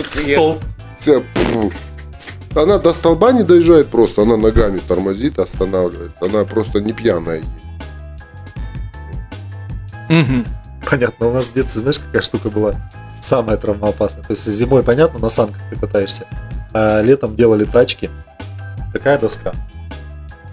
[0.06, 0.62] Столб.
[1.00, 1.74] Пф.
[2.56, 6.18] Она до столба не доезжает просто, она ногами тормозит, останавливается.
[6.22, 7.42] Она просто не пьяная.
[10.10, 10.46] Мгм.
[10.88, 12.76] Понятно, у нас в детстве, знаешь, какая штука была
[13.22, 14.24] самая травмоопасная?
[14.24, 16.26] То есть зимой, понятно, на санках ты катаешься,
[16.74, 18.10] а летом делали тачки.
[18.94, 19.54] Такая доска.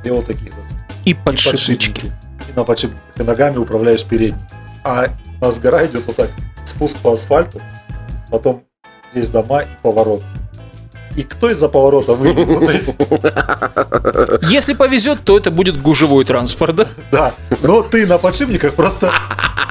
[0.05, 0.77] И вот такие доски.
[1.05, 2.13] И И подшипнички.
[2.49, 3.05] И на подшипниках.
[3.17, 4.43] И ногами управляешь передней.
[4.85, 5.09] А
[5.41, 6.31] у нас гора идет вот так.
[6.65, 7.63] Спуск по асфальту.
[8.31, 8.65] Потом
[9.13, 10.23] здесь дома и поворот.
[11.17, 12.47] И кто из-за поворота выйдет?
[12.47, 12.69] Ну,
[14.51, 16.87] Если повезет, то это будет гужевой транспорт, да?
[17.11, 17.35] да.
[17.63, 19.11] Но ты на подшипниках просто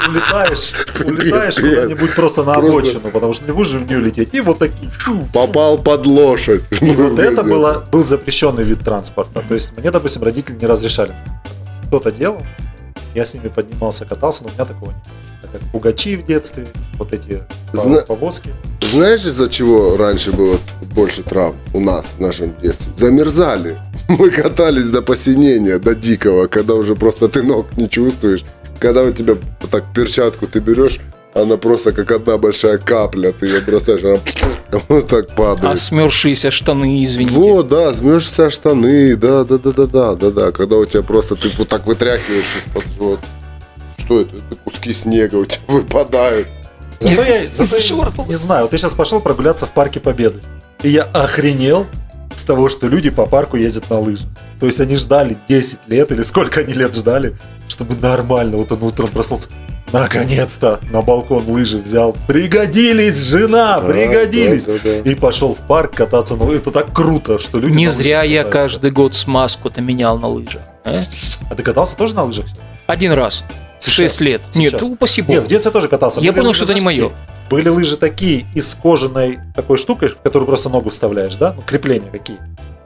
[0.08, 0.72] улетаешь,
[1.06, 4.34] улетаешь куда-нибудь просто на обочину, потому что не будешь в нее лететь.
[4.34, 4.90] И вот такие.
[5.34, 6.64] Попал под лошадь.
[6.82, 9.44] И вот это было, был запрещенный вид транспорта.
[9.48, 11.16] То есть мне, допустим, родители не разрешали.
[11.88, 12.42] Кто-то делал,
[13.16, 15.04] я с ними поднимался, катался, но у меня такого нет.
[15.42, 18.54] Так как пугачи в детстве, вот эти Зна- повозки.
[18.82, 20.58] Знаешь, из-за чего раньше было
[20.94, 22.94] больше травм у нас в нашем детстве?
[22.96, 23.80] Замерзали.
[24.10, 28.44] Мы катались до посинения, до дикого, когда уже просто ты ног не чувствуешь.
[28.80, 31.00] Когда у тебя вот так перчатку ты берешь,
[31.36, 34.20] она просто как одна большая капля, ты ее бросаешь, она
[34.88, 35.80] вот так А падает.
[35.80, 37.36] смерзшиеся штаны, извините.
[37.36, 40.52] Вот, да, о штаны, да, да, да, да, да, да, да.
[40.52, 43.20] Когда у тебя просто ты вот так вытряхиваешь из-под вот.
[43.98, 44.38] Что это?
[44.38, 46.48] Это куски снега у тебя выпадают.
[47.00, 50.42] Зато я, зато я не знаю, вот ты сейчас пошел прогуляться в парке Победы.
[50.84, 51.86] И я охренел
[52.34, 54.28] с того, что люди по парку ездят на лыжах.
[54.62, 57.36] То есть они ждали 10 лет или сколько они лет ждали,
[57.68, 58.56] чтобы нормально.
[58.56, 59.50] Вот он утром проснулся.
[60.00, 62.16] Наконец-то на балкон лыжи взял.
[62.28, 64.66] Пригодились, жена, Да, пригодились.
[64.66, 65.10] да, да, да.
[65.10, 66.62] И пошел в парк кататься на лыжах.
[66.64, 68.74] Это так круто, что люди Не зря я катаются.
[68.74, 70.62] каждый год смазку-то менял на лыжах.
[70.84, 70.94] а?
[71.50, 72.46] А ты катался тоже на лыжах?
[72.88, 73.44] Один раз.
[73.80, 73.96] В Сейчас.
[73.96, 74.42] 6 лет.
[74.50, 74.74] Сейчас.
[74.74, 75.50] Нет, упаси Нет, в бог.
[75.50, 76.20] детстве тоже катался.
[76.22, 77.12] Я Были понял, лыжи, что это не мое.
[77.50, 81.54] Были лыжи такие из кожаной такой штукой, в которую просто ногу вставляешь, да?
[81.56, 82.38] Ну, крепления какие.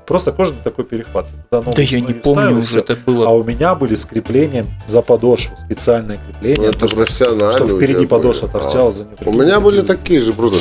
[0.10, 1.28] Просто кожаный такой перехват.
[1.52, 3.30] Да я не помню уже, это А было.
[3.30, 7.52] у меня были с креплением за подошву, специальное Ну, крепление, это чтобы, профессионально.
[7.54, 8.62] чтобы впереди подошва были.
[8.64, 9.04] торчала за.
[9.04, 9.30] А.
[9.30, 10.60] У меня были такие же, просто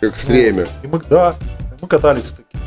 [0.00, 0.66] как стремя.
[0.82, 1.34] И мы, да,
[1.80, 2.60] мы катались в таких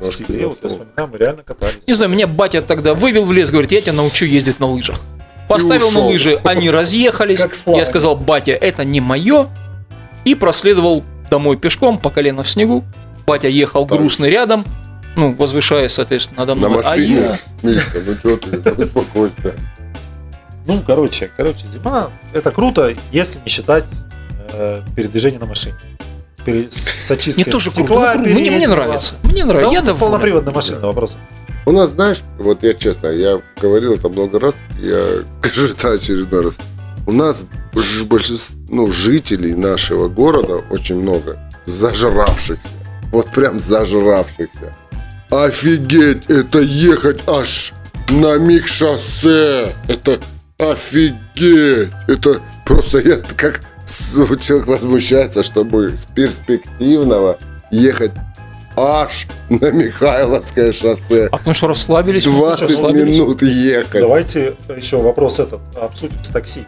[0.00, 1.86] в селе, вот я вспоминаю, мы реально катались.
[1.86, 5.00] Не знаю, меня батя тогда вывел в лес, говорит, я тебя научу ездить на лыжах.
[5.48, 7.40] Поставил на лыжи, они разъехались.
[7.66, 9.48] Я сказал, батя, это не мое.
[10.24, 12.84] И проследовал домой пешком по колено в снегу.
[13.26, 13.98] Батя ехал Так.
[13.98, 14.64] грустный рядом,
[15.18, 16.82] ну, возвышаясь, соответственно, надо На мной.
[16.84, 17.14] А машине.
[17.16, 19.54] я- Мишка, ну что ты, успокойся.
[20.66, 23.84] Ну, короче, короче, зима это круто, если не считать
[24.52, 25.74] э, передвижение на машине.
[26.44, 27.82] Пере- с очисткой Мне тоже круто.
[27.82, 28.38] стекла ну, круто.
[28.38, 29.14] Мне, мне нравится.
[29.24, 29.72] Мне Да, нравится.
[29.72, 30.00] Я ну, доволен.
[30.00, 31.16] полноприводная машина, вопрос.
[31.66, 35.02] У нас, знаешь, вот я честно, я говорил это много раз, я
[35.42, 36.58] скажу это очередной раз.
[37.06, 37.44] У нас
[38.06, 42.68] большинство, ну, жителей нашего города очень много зажравшихся.
[43.10, 44.76] Вот прям зажравшихся.
[45.30, 47.72] Офигеть, это ехать аж
[48.08, 49.72] на миг шоссе.
[49.86, 50.20] Это
[50.58, 51.90] офигеть.
[52.06, 57.38] Это просто я как человек возмущается, чтобы с перспективного
[57.70, 58.12] ехать
[58.76, 61.28] аж на Михайловское шоссе.
[61.30, 62.26] А потому что расслабились.
[62.26, 63.16] мы 20 расслабились.
[63.16, 64.00] минут ехать.
[64.00, 66.64] Давайте еще вопрос этот обсудим с такси.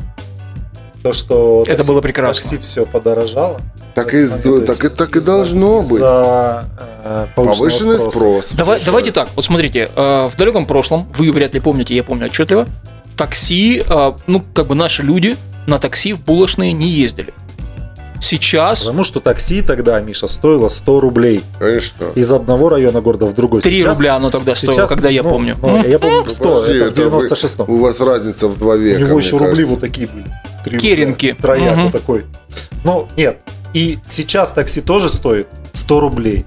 [1.03, 2.43] То, что Это такси- было прекрасно.
[2.43, 3.61] такси все подорожало.
[3.95, 5.91] Так и, момент, то так и, есть так и должно быть.
[5.93, 6.65] из-за,
[7.05, 8.53] э, Повышенный спрос.
[8.53, 12.27] Давай, давайте так, вот смотрите, э, в далеком прошлом, вы вряд ли помните, я помню
[12.27, 12.67] отчетливо,
[13.17, 15.37] такси, э, ну, как бы наши люди
[15.67, 17.33] на такси в булочные не ездили.
[18.23, 22.05] Сейчас Потому что такси тогда, Миша, стоило 100 рублей Конечно.
[22.15, 23.63] из одного района города в другой.
[23.63, 25.57] 3 Сейчас- рубля оно тогда стоило, сейчас, когда я ну, помню.
[25.63, 27.65] ну, я помню 100, подожди, это в это вы- 96-м.
[27.71, 29.71] У вас разница в два У века, него мне еще рубли кажется.
[29.71, 30.27] вот такие были.
[30.65, 31.33] Три Керенки.
[31.41, 32.27] Трояк вот такой.
[32.85, 33.41] Ну, нет.
[33.75, 36.47] И сейчас такси тоже стоит 100 рублей.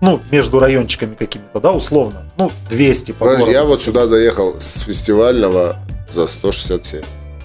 [0.00, 2.24] Ну, между райончиками какими-то, да, условно.
[2.36, 3.52] Ну, 200 по Подожди, городу.
[3.58, 5.76] я вот сюда доехал с фестивального
[6.10, 7.02] за 167.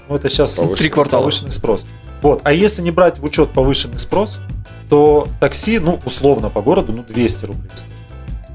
[0.09, 1.21] Ну, это сейчас Повышенный- Три квартала.
[1.21, 1.85] повышенный спрос.
[2.21, 2.41] Вот.
[2.43, 4.39] А если не брать в учет повышенный спрос,
[4.89, 7.93] то такси, ну, условно по городу, ну, 200 рублей стоит.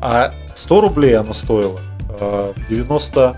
[0.03, 1.81] А 100 рублей оно стоило
[2.21, 3.35] э, в 90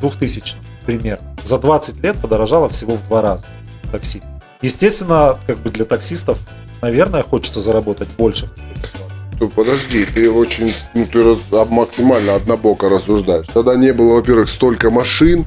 [0.00, 1.27] 2000 примерно.
[1.48, 3.46] За 20 лет подорожало всего в два раза
[3.90, 4.20] такси.
[4.60, 6.38] Естественно, как бы для таксистов,
[6.82, 9.26] наверное, хочется заработать больше в такой ситуации.
[9.40, 13.46] Ну, подожди, ты очень, ну, ты раз- а, максимально однобоко рассуждаешь.
[13.54, 15.46] Тогда не было, во-первых, столько машин,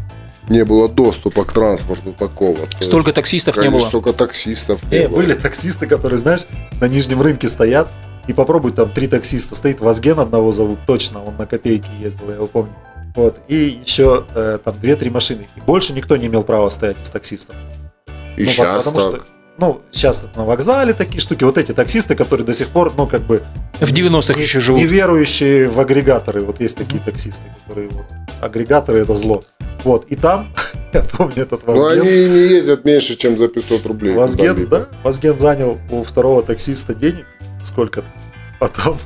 [0.49, 2.55] не было доступа к транспорту такого.
[2.65, 3.87] То есть, Столько таксистов не конечно, было.
[4.01, 5.17] столько таксистов не Не, было.
[5.17, 6.47] были таксисты, которые, знаешь,
[6.79, 7.89] на нижнем рынке стоят,
[8.27, 9.53] и попробуй там три таксиста.
[9.53, 12.73] Стоит Вазген одного зовут, точно, он на копейки ездил, я его помню.
[13.15, 15.47] Вот, и еще э, там две-три машины.
[15.55, 17.55] И больше никто не имел права стоять из таксистов.
[18.37, 19.21] И Ну, сейчас потому так.
[19.21, 21.43] что, ну, сейчас на вокзале такие штуки.
[21.43, 23.43] Вот эти таксисты, которые до сих пор, ну, как бы...
[23.81, 24.79] В 90-х не- еще живут.
[24.79, 26.41] Не верующие в агрегаторы.
[26.41, 28.05] Вот есть такие таксисты, которые вот...
[28.41, 29.43] Агрегаторы это зло.
[29.83, 30.53] Вот, и там,
[30.93, 31.97] я помню этот Но Вазген.
[31.97, 34.13] Ну, они не ездят меньше, чем за 500 рублей.
[34.15, 34.87] Вазген, да?
[35.03, 37.25] Вазген занял у второго таксиста денег
[37.61, 38.07] сколько-то.
[38.59, 38.99] Потом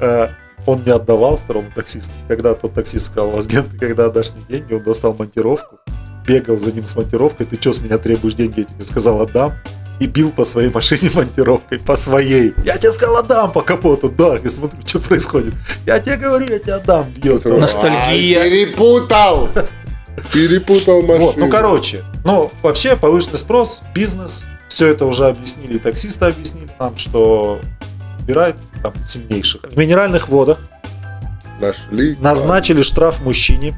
[0.00, 0.28] э,
[0.66, 2.12] он не отдавал второму таксисту.
[2.28, 5.78] Когда тот таксист сказал, Вазген, ты когда отдашь мне деньги, он достал монтировку,
[6.26, 8.60] бегал за ним с монтировкой, ты что с меня требуешь деньги?
[8.60, 9.52] Я тебе сказал, отдам.
[9.98, 12.52] И бил по своей машине монтировкой, по своей.
[12.64, 14.10] Я тебе сказал, отдам по капоту.
[14.10, 15.54] Да, я смотрю, что происходит.
[15.86, 17.10] Я тебе говорю, я тебе отдам.
[17.12, 17.44] Бьет.
[17.44, 18.40] Ностальгия.
[18.40, 19.48] «Ай, перепутал!
[20.32, 21.26] Перепутал машину.
[21.26, 26.96] Вот, ну короче, ну вообще повышенный спрос, бизнес, все это уже объяснили, таксисты объяснили нам,
[26.96, 27.60] что
[28.20, 29.62] убирает там сильнейших.
[29.62, 30.60] В минеральных водах
[31.60, 32.16] Нашли.
[32.20, 33.74] назначили штраф мужчине,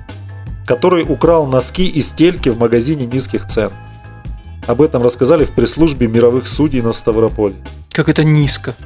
[0.67, 3.71] который украл носки и стельки в магазине низких цен.
[4.67, 7.57] Об этом рассказали в пресс-службе мировых судей на Ставрополе.
[7.91, 8.77] Как это низко.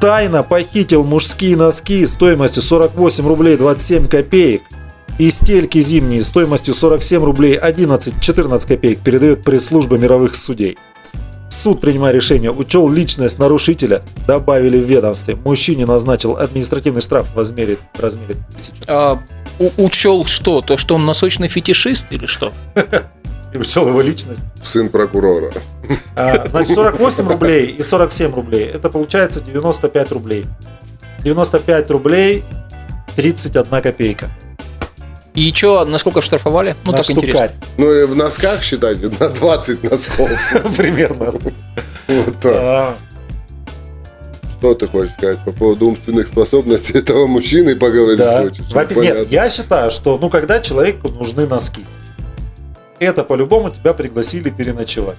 [0.00, 4.62] Тайно похитил мужские носки стоимостью 48 рублей 27 копеек
[5.18, 10.78] и стельки зимние стоимостью 47 рублей 11-14 копеек передает пресс-служба мировых судей.
[11.50, 15.34] Суд, принимая решение, учел личность нарушителя, добавили в ведомстве.
[15.34, 18.72] Мужчине назначил административный штраф в размере, в размере тысячи.
[18.86, 19.20] А,
[19.58, 20.60] у- учел что?
[20.60, 22.52] То, что он носочный фетишист или что?
[23.52, 24.42] И учел его личность.
[24.62, 25.52] Сын прокурора.
[26.14, 28.66] А, значит, 48 рублей и 47 рублей.
[28.66, 30.46] Это получается 95 рублей.
[31.24, 32.44] 95 рублей
[33.16, 34.30] 31 копейка.
[35.34, 36.74] И что, насколько штрафовали?
[36.84, 37.48] Ну, на так интересно.
[37.48, 37.52] штукарь.
[37.78, 40.30] Ну и в носках считайте, на 20 носков.
[40.76, 41.32] Примерно.
[42.08, 42.54] Вот так.
[42.56, 42.96] А,
[44.58, 48.42] Что ты хочешь сказать по поводу умственных способностей этого мужчины поговорить Да.
[48.42, 48.64] хочешь?
[48.72, 49.26] Ну, Нет, понятно.
[49.30, 51.84] я считаю, что ну когда человеку нужны носки,
[52.98, 55.16] это по-любому тебя пригласили переночевать.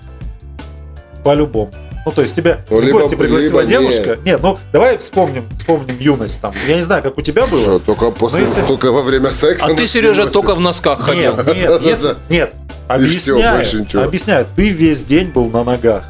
[1.24, 1.72] По-любому.
[2.06, 4.18] Ну, то есть тебя Ну, в либо- гости пригласила либо девушка.
[4.26, 6.52] Нет, ну, давай вспомним, вспомним юность там.
[6.68, 7.62] Я не знаю, как у тебя было.
[7.62, 9.66] Что, только после, если- только во время секса.
[9.68, 11.36] А ты, Сережа, только в носках ходил.
[11.38, 12.54] Нет, нет, если- нет.
[12.88, 14.04] Объясняю, ничего.
[14.04, 14.48] объясняю.
[14.56, 16.04] Ты весь день был на ногах.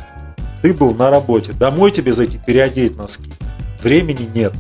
[0.64, 1.52] Ты был на работе.
[1.54, 3.34] Домой тебе зайти, переодеть носки.
[3.84, 4.54] Времени нет.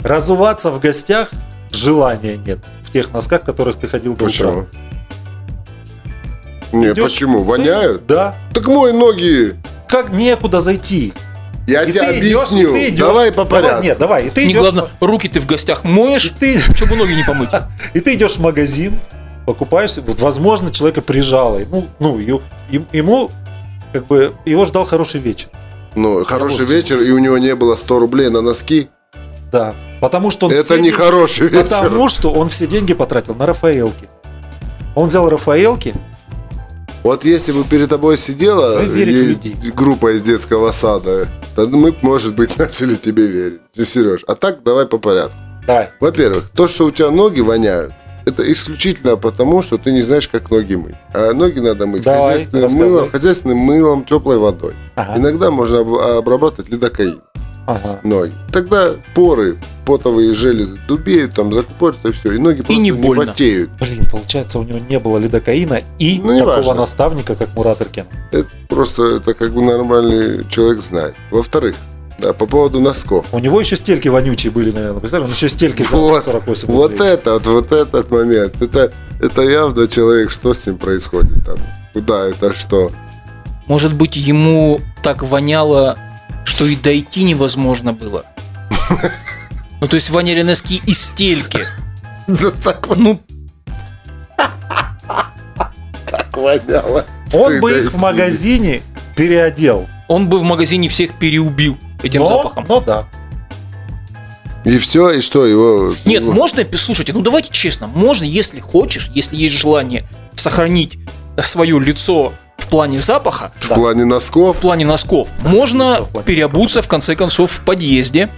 [0.00, 1.30] Разуваться в гостях
[1.72, 2.58] желания нет.
[2.84, 4.46] В тех носках, в которых ты ходил до утра.
[4.46, 4.66] Почему?
[6.72, 7.40] Не, Идёшь, почему?
[7.40, 8.06] ты- Воняют?
[8.06, 8.36] Да.
[8.54, 9.54] Так мой ноги.
[9.90, 11.12] Как некуда зайти.
[11.66, 12.70] Я И тебе объясню.
[12.70, 13.08] и ты идёшь.
[13.08, 13.84] Давай по Давай, порядку.
[13.84, 14.26] Нет, давай.
[14.26, 17.22] И ты Не идешь, главное, руки ты в гостях и моешь, ты, чтобы ноги не
[17.24, 17.50] помыть.
[17.94, 18.98] и ты идешь в магазин,
[19.46, 20.00] покупаешься.
[20.00, 21.58] Вот, возможно, человека прижало.
[21.58, 23.30] Ему, ну, им- ему,
[23.92, 25.48] как бы, его ждал хороший вечер.
[25.94, 28.88] Ну, хороший вот- вечер, и у него не было 100 рублей на носки.
[29.52, 29.74] Да.
[30.00, 31.64] Потому что он Это не деньги- хороший вечер.
[31.68, 34.08] Потому что он все деньги потратил на Рафаэлки.
[34.94, 35.94] Он взял Рафаэлки,
[37.02, 38.82] Вот если бы перед тобой сидела
[39.74, 43.60] группа из детского сада, тогда мы, может быть, начали тебе верить.
[43.74, 45.36] Сереж, а так давай по порядку.
[45.66, 47.92] да, Во-первых, то, что у тебя ноги воняют,
[48.26, 50.94] это исключительно потому, что ты не знаешь, как ноги мыть.
[51.14, 52.90] А ноги надо мыть Давай, хозяйственным, рассказывай.
[52.92, 54.74] мылом, хозяйственным мылом, теплой водой.
[54.96, 57.20] ага, Иногда можно об- обрабатывать лидокаин
[57.70, 58.00] ага.
[58.02, 58.32] ноги.
[58.52, 62.32] Тогда поры, потовые железы дубеют, там закупорятся и все.
[62.32, 63.26] И ноги просто не не, больно.
[63.26, 63.70] потеют.
[63.80, 66.74] Блин, получается, у него не было лидокаина и Ну, не такого важно.
[66.74, 68.06] наставника, как Мурат Иркен.
[68.30, 71.14] Это просто это как бы нормальный человек знает.
[71.30, 71.74] Во-вторых,
[72.18, 73.26] да, по поводу носков.
[73.32, 75.00] У него еще стельки вонючие были, наверное.
[75.00, 78.60] Представляешь, он еще стельки за Вот, 48 Вот этот, вот этот момент.
[78.60, 81.56] Это, это явно человек, что с ним происходит там.
[81.94, 82.90] Куда это что?
[83.66, 85.96] Может быть, ему так воняло,
[86.60, 88.26] что и дойти невозможно было.
[89.80, 91.60] Ну, то есть воняли носки и стельки.
[92.26, 93.18] Да так, вот Ну,
[96.06, 97.06] так воняло.
[97.32, 98.82] Он бы их в магазине
[99.16, 99.88] переодел.
[100.06, 102.66] он бы в магазине всех переубил этим запахом.
[102.68, 103.08] но да.
[104.66, 105.94] И все, и что, его...
[106.04, 110.98] Нет, его- можно, слушайте, ну давайте честно, можно, если хочешь, если есть желание сохранить
[111.40, 112.34] свое лицо
[112.70, 117.50] плане запаха, В плане в носков, плане носков, можно в плане переобуться в конце концов
[117.50, 118.28] в подъезде,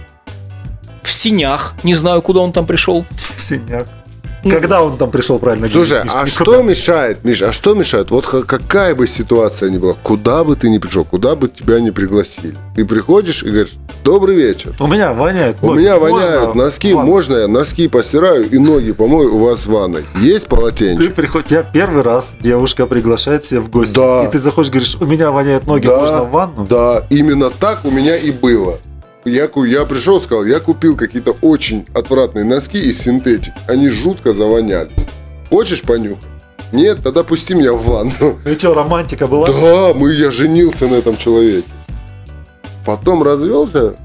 [1.03, 3.05] в синях, не знаю, куда он там пришел.
[3.35, 3.87] В синях.
[4.43, 8.11] Ну, Когда он там пришел, правильно Слушай, а Миш, что мешает, Миша, а что мешает?
[8.11, 11.91] Вот какая бы ситуация ни была, куда бы ты ни пришел, куда бы тебя не
[11.91, 12.57] пригласили.
[12.75, 14.75] Ты приходишь и говоришь, добрый вечер.
[14.79, 19.33] У меня воняет У меня Можно воняют носки, можно я носки постираю и ноги помою
[19.35, 20.03] у вас в ванной?
[20.19, 21.09] Есть Ты полотенце?
[21.11, 23.95] приходишь, тебя первый раз девушка приглашает себя в гости.
[23.95, 24.23] Да.
[24.25, 25.97] И ты заходишь, говоришь, у меня воняют ноги, Да.
[25.97, 26.67] можно в ванну?
[26.69, 28.77] Да, именно так у меня и было.
[29.25, 33.53] Я, я пришел, сказал, я купил какие-то очень отвратные носки из синтетики.
[33.67, 35.07] Они жутко завонялись.
[35.49, 36.25] Хочешь понюхать?
[36.73, 38.39] Нет, тогда пусти меня в ванну.
[38.43, 39.47] Ну и что, романтика была?
[39.47, 41.67] Да, мы, я женился на этом человеке.
[42.85, 43.95] Потом развелся,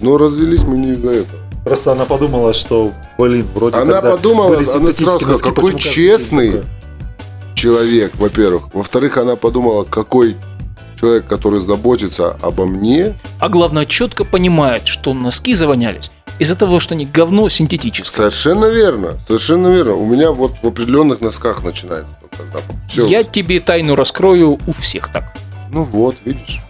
[0.00, 1.40] но развелись мы не из-за этого.
[1.64, 6.62] Просто она подумала, что, блин, вроде Она подумала, она сразу сказала, какой честный.
[7.54, 8.72] Человек, во-первых.
[8.72, 10.36] Во-вторых, она подумала, какой
[11.00, 16.94] человек, который заботится обо мне, А главное, четко понимает, что носки завонялись из-за того, что
[16.94, 18.30] они говно синтетическое.
[18.30, 19.94] Совершенно верно, совершенно верно.
[19.94, 22.14] У меня вот в определенных носках начинается.
[22.22, 22.58] вот тогда
[22.88, 23.06] всё.
[23.06, 25.34] Я тебе тайну раскрою у всех так.
[25.70, 26.60] Ну вот, видишь.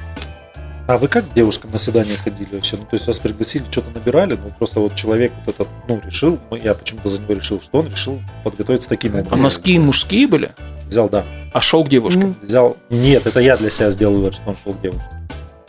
[0.89, 2.77] А вы как к девушкам на свидание ходили вообще?
[2.77, 6.41] Ну, то есть вас пригласили, что-то набирали, ну, просто вот человек вот этот, ну, решил,
[6.51, 9.45] ну, я почему-то за него решил, что он решил подготовиться таким А образом.
[9.45, 10.53] носки мужские были?
[10.91, 11.25] Взял, да.
[11.53, 12.35] А шел к девушке.
[12.43, 15.09] Взял, нет, это я для себя сделал вывод, что он шел к девушке.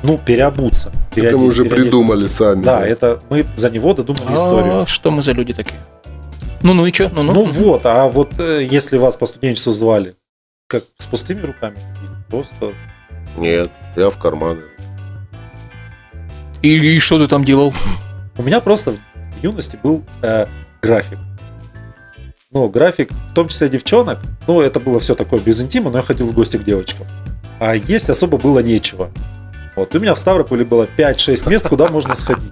[0.01, 0.91] Ну, переобуться.
[1.15, 2.63] Это мы уже придумали сами.
[2.63, 4.88] Да, это мы за него додумали А историю.
[4.88, 5.79] что мы за люди такие?
[6.63, 7.10] Ну-ну и что?
[7.10, 7.34] Ну-ну.
[7.34, 10.15] Ну вот, а вот э, если вас по студенчеству звали,
[10.67, 11.77] как с пустыми руками?
[12.27, 12.73] Просто
[13.38, 14.62] Нет, я в карманы.
[16.63, 17.73] И, и что ты там делал?
[18.38, 20.47] У меня просто в юности был э,
[20.81, 21.19] график.
[22.54, 26.04] Ну, график, в том числе девчонок, ну, это было все такое без интима, но я
[26.04, 27.08] ходил в гости к девочкам.
[27.62, 29.10] А есть особо было нечего.
[29.78, 32.52] Вот, и у меня в Ставрополе было 5-6 мест, куда можно сходить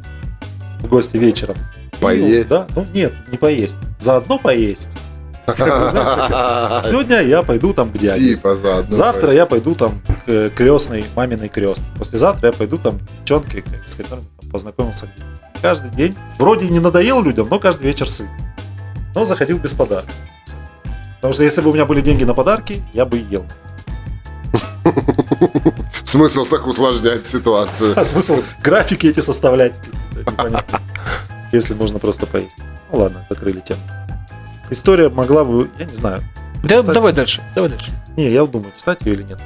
[0.79, 1.57] в гости вечером.
[1.99, 2.49] Поесть?
[2.49, 3.77] Ну, да, ну нет, не поесть.
[3.99, 4.91] Заодно поесть.
[5.57, 8.35] Сегодня я пойду там к дяде.
[8.35, 8.95] Типа заодно.
[8.95, 11.87] Завтра я пойду там к крестной, маминой крестной.
[11.97, 15.11] Послезавтра я пойду там к девчонке, с которой познакомился.
[15.61, 16.15] Каждый день.
[16.37, 18.27] Вроде не надоел людям, но каждый вечер сыт.
[19.15, 20.11] Но заходил без подарка.
[21.15, 23.45] Потому что если бы у меня были деньги на подарки, я бы и ел.
[26.05, 27.93] Смысл так усложнять ситуацию.
[27.95, 29.75] А смысл графики эти составлять?
[31.51, 32.57] Если можно просто поесть.
[32.91, 33.81] Ну ладно, закрыли тему.
[34.69, 36.23] История могла бы, я не знаю.
[36.63, 37.91] Да, давай дальше, давай дальше.
[38.17, 39.39] Не, я думаю, читать ее или нет.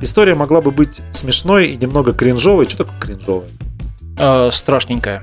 [0.00, 2.66] История могла бы быть смешной и немного кринжовой.
[2.66, 3.48] Что такое кринжовой?
[4.18, 5.22] Э, страшненькая.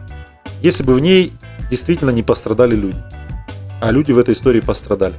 [0.61, 1.33] Если бы в ней
[1.69, 2.97] действительно не пострадали люди.
[3.83, 5.15] А люди в этой истории пострадали.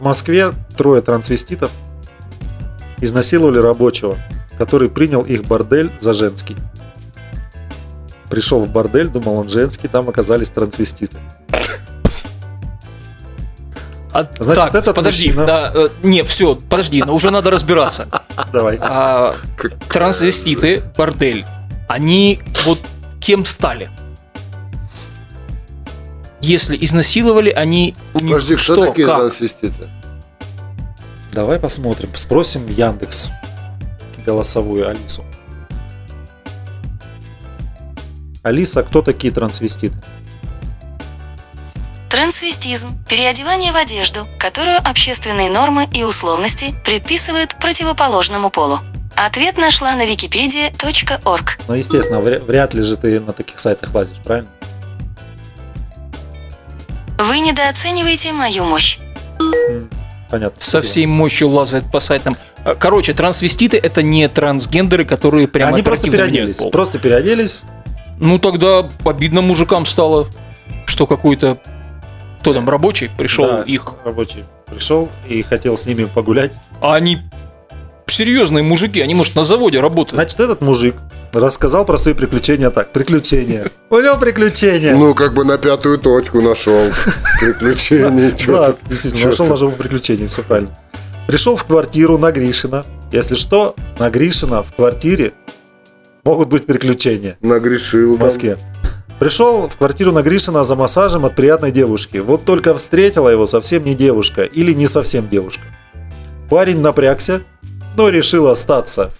[0.00, 1.70] В Москве трое трансвеститов
[3.00, 4.18] изнасиловали рабочего,
[4.58, 6.56] который принял их бордель за женский.
[8.28, 11.18] Пришел в бордель, думал он женский, там оказались трансвеститы.
[14.12, 18.08] А, Значит, так, этот подожди, мужчина- да, э, не, все, подожди, но уже надо разбираться.
[18.52, 18.76] Давай.
[18.80, 19.36] А,
[19.88, 21.44] трансвеститы, бордель,
[21.86, 22.80] они вот
[23.20, 23.88] кем стали?
[26.46, 29.16] Если изнасиловали, они у них Подожди, кто что, такие как?
[29.16, 29.90] трансвеститы?
[31.32, 32.10] Давай посмотрим.
[32.14, 33.30] Спросим Яндекс
[34.24, 35.24] голосовую Алису.
[38.44, 39.96] Алиса, кто такие трансвеститы?
[42.08, 48.78] Трансвестизм– переодевание в одежду, которую общественные нормы и условности предписывают противоположному полу.
[49.16, 51.58] Ответ нашла на wikipedia.org.
[51.66, 54.48] Ну, естественно, вря- вряд ли же ты на таких сайтах лазишь, правильно?
[57.18, 58.98] Вы недооцениваете мою мощь.
[60.30, 60.60] Понятно.
[60.60, 62.36] Со всей мощью лазает по сайтам.
[62.64, 66.56] А, Короче, трансвеститы это не трансгендеры, которые прямо Они просто переоделись.
[66.58, 66.70] пол.
[66.70, 67.62] Просто переоделись.
[68.18, 70.28] Ну тогда обидно мужикам стало,
[70.86, 71.58] что какой-то
[72.40, 76.58] кто там рабочий пришел Да, их, рабочий пришел и хотел с ними погулять.
[76.80, 77.18] а они
[78.06, 80.16] серьезные мужики, они может на заводе работают.
[80.20, 80.96] Значит, этот мужик
[81.32, 82.92] рассказал про свои приключения так.
[82.92, 83.70] Приключения.
[83.90, 84.94] У него приключения.
[84.94, 86.90] Ну, как бы на пятую точку нашел.
[87.40, 88.32] Приключений.
[88.46, 89.50] Да, действительно, нашел тут?
[89.50, 90.76] ножевое приключение, все правильно.
[91.26, 92.84] Пришел в квартиру на Гришина.
[93.12, 95.32] Если что, на Гришина в квартире
[96.24, 98.20] могут быть приключения Нагрешил в.
[98.20, 98.58] Москве.
[99.18, 102.18] Пришел в квартиру на Гришина за массажем от приятной девушки.
[102.18, 105.62] Вот только встретила его совсем не девушка или не совсем девушка.
[106.50, 107.42] Парень напрягся,
[107.96, 109.12] но решил остаться.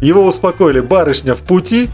[0.00, 1.90] Его успокоили барышня в пути,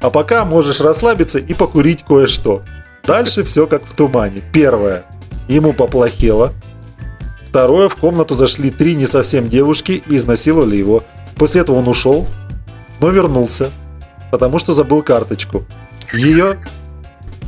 [0.00, 2.62] а пока можешь расслабиться и покурить кое-что.
[3.04, 4.42] Дальше все как в тумане.
[4.52, 5.04] Первое.
[5.48, 6.52] Ему поплохело.
[7.46, 7.88] Второе.
[7.88, 11.02] В комнату зашли три не совсем девушки и изнасиловали его.
[11.36, 12.26] После этого он ушел,
[13.00, 13.70] но вернулся,
[14.30, 15.64] потому что забыл карточку.
[16.12, 16.58] Ее,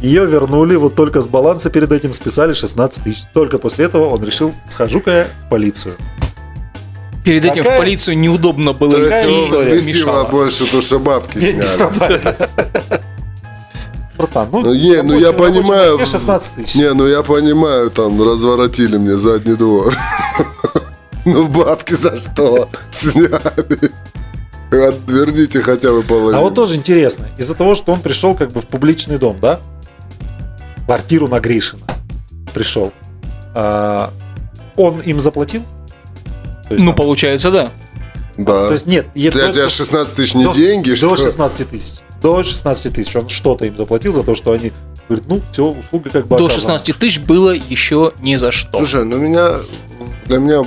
[0.00, 3.22] ее вернули, вот только с баланса перед этим списали 16 тысяч.
[3.34, 5.96] Только после этого он решил, схожу-ка я в полицию.
[7.24, 8.98] Перед этим Какая- в полицию неудобно было То
[9.68, 10.24] есть мешало.
[10.28, 12.22] больше, то, что бабки сняли.
[14.18, 15.98] Братан, Ну, не, ну, я рабочий- рабочий в понимаю.
[15.98, 16.74] Москве 16 тысяч.
[16.74, 19.94] Не, ну я понимаю, там разворотили мне задний двор.
[21.24, 23.92] Ну бабки за что сняли?
[24.72, 26.36] Отверните хотя бы половину.
[26.36, 29.60] А вот тоже интересно, из-за того, что он пришел как бы в публичный дом, да?
[30.86, 31.84] Квартиру на Гришина
[32.52, 32.92] пришел.
[33.54, 34.12] А,
[34.74, 35.62] он им заплатил?
[36.74, 37.72] Есть Ну, там- получается, да.
[38.36, 38.66] Да.
[38.68, 41.16] То есть нет, Для до- тебя 16 тысяч не до- деньги, До что?
[41.16, 41.94] 16 тысяч.
[42.22, 43.14] До 16 тысяч.
[43.16, 44.72] Он что-то им заплатил за то, что они
[45.08, 46.60] говорят, ну, все, услуга как бы До оказана.
[46.60, 48.78] 16 тысяч было еще ни за что.
[48.78, 49.56] Слушай, ну меня
[50.26, 50.64] для меня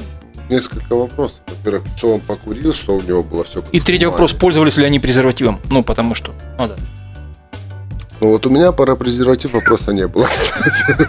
[0.50, 1.39] несколько вопросов.
[1.48, 3.63] Во-первых, что он покурил, что у него было все.
[3.72, 5.60] И третий вопрос, пользовались ли они презервативом?
[5.72, 6.76] Ну, потому что, ну да.
[8.22, 11.08] Ну вот у меня про презерватив вопроса не было, кстати.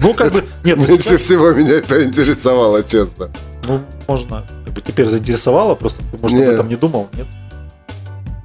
[0.00, 3.28] Ну, как бы, нет, ну, Меньше сейчас- всего меня это интересовало, честно.
[3.66, 6.44] Ну, можно, как бы теперь заинтересовало, просто ты, может, Не.
[6.44, 7.26] об этом не думал, нет?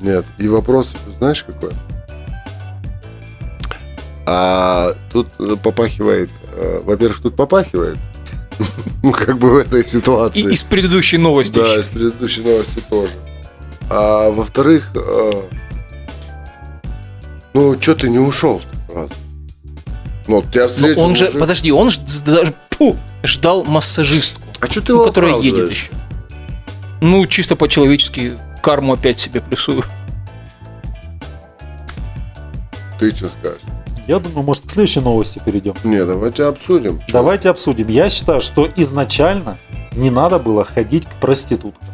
[0.02, 0.26] Нет.
[0.38, 1.72] И вопрос, знаешь, какой?
[4.28, 5.28] А тут
[5.62, 6.30] попахивает.
[6.54, 7.98] э, Во-первых, тут попахивает.
[9.04, 10.52] Ну, как бы в этой И ситуации.
[10.52, 11.60] из предыдущей новости.
[11.60, 13.12] Да, из предыдущей новости тоже.
[13.88, 15.42] А во-вторых, э,
[17.54, 19.12] ну, что ты не ушел сразу?
[20.28, 24.68] Ну, вот тебя Но встретил он же, подожди, он ж- даже пу, ждал массажистку, А
[24.68, 25.84] что ты ну, его которая едет оправдываешь?
[25.84, 25.92] еще.
[27.02, 29.84] Ну, чисто по-человечески карму опять себе плюсую.
[33.00, 33.62] Ты что скажешь?
[34.08, 35.74] Я думаю, может, к следующей новости перейдем.
[35.84, 37.00] Не, давайте обсудим.
[37.00, 37.14] Чё?
[37.14, 37.88] Давайте обсудим.
[37.88, 39.58] Я считаю, что изначально
[39.94, 41.88] не надо было ходить к проституткам.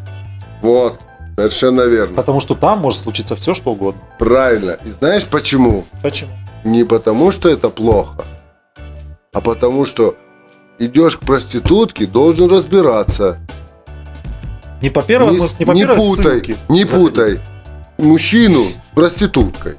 [0.62, 1.00] Вот,
[1.38, 2.16] совершенно верно.
[2.16, 4.02] Потому что там может случиться все, что угодно.
[4.20, 4.78] Правильно.
[4.86, 5.86] И знаешь почему?
[6.04, 6.32] Почему?
[6.64, 8.26] Не потому, что это плохо,
[9.34, 10.16] а потому, что
[10.80, 13.40] идешь к проститутке, должен разбираться.
[14.82, 17.10] Не по первой, не, не, по не первой путай, ссылке не заходить.
[17.14, 17.40] путай
[17.98, 19.76] мужчину с проституткой.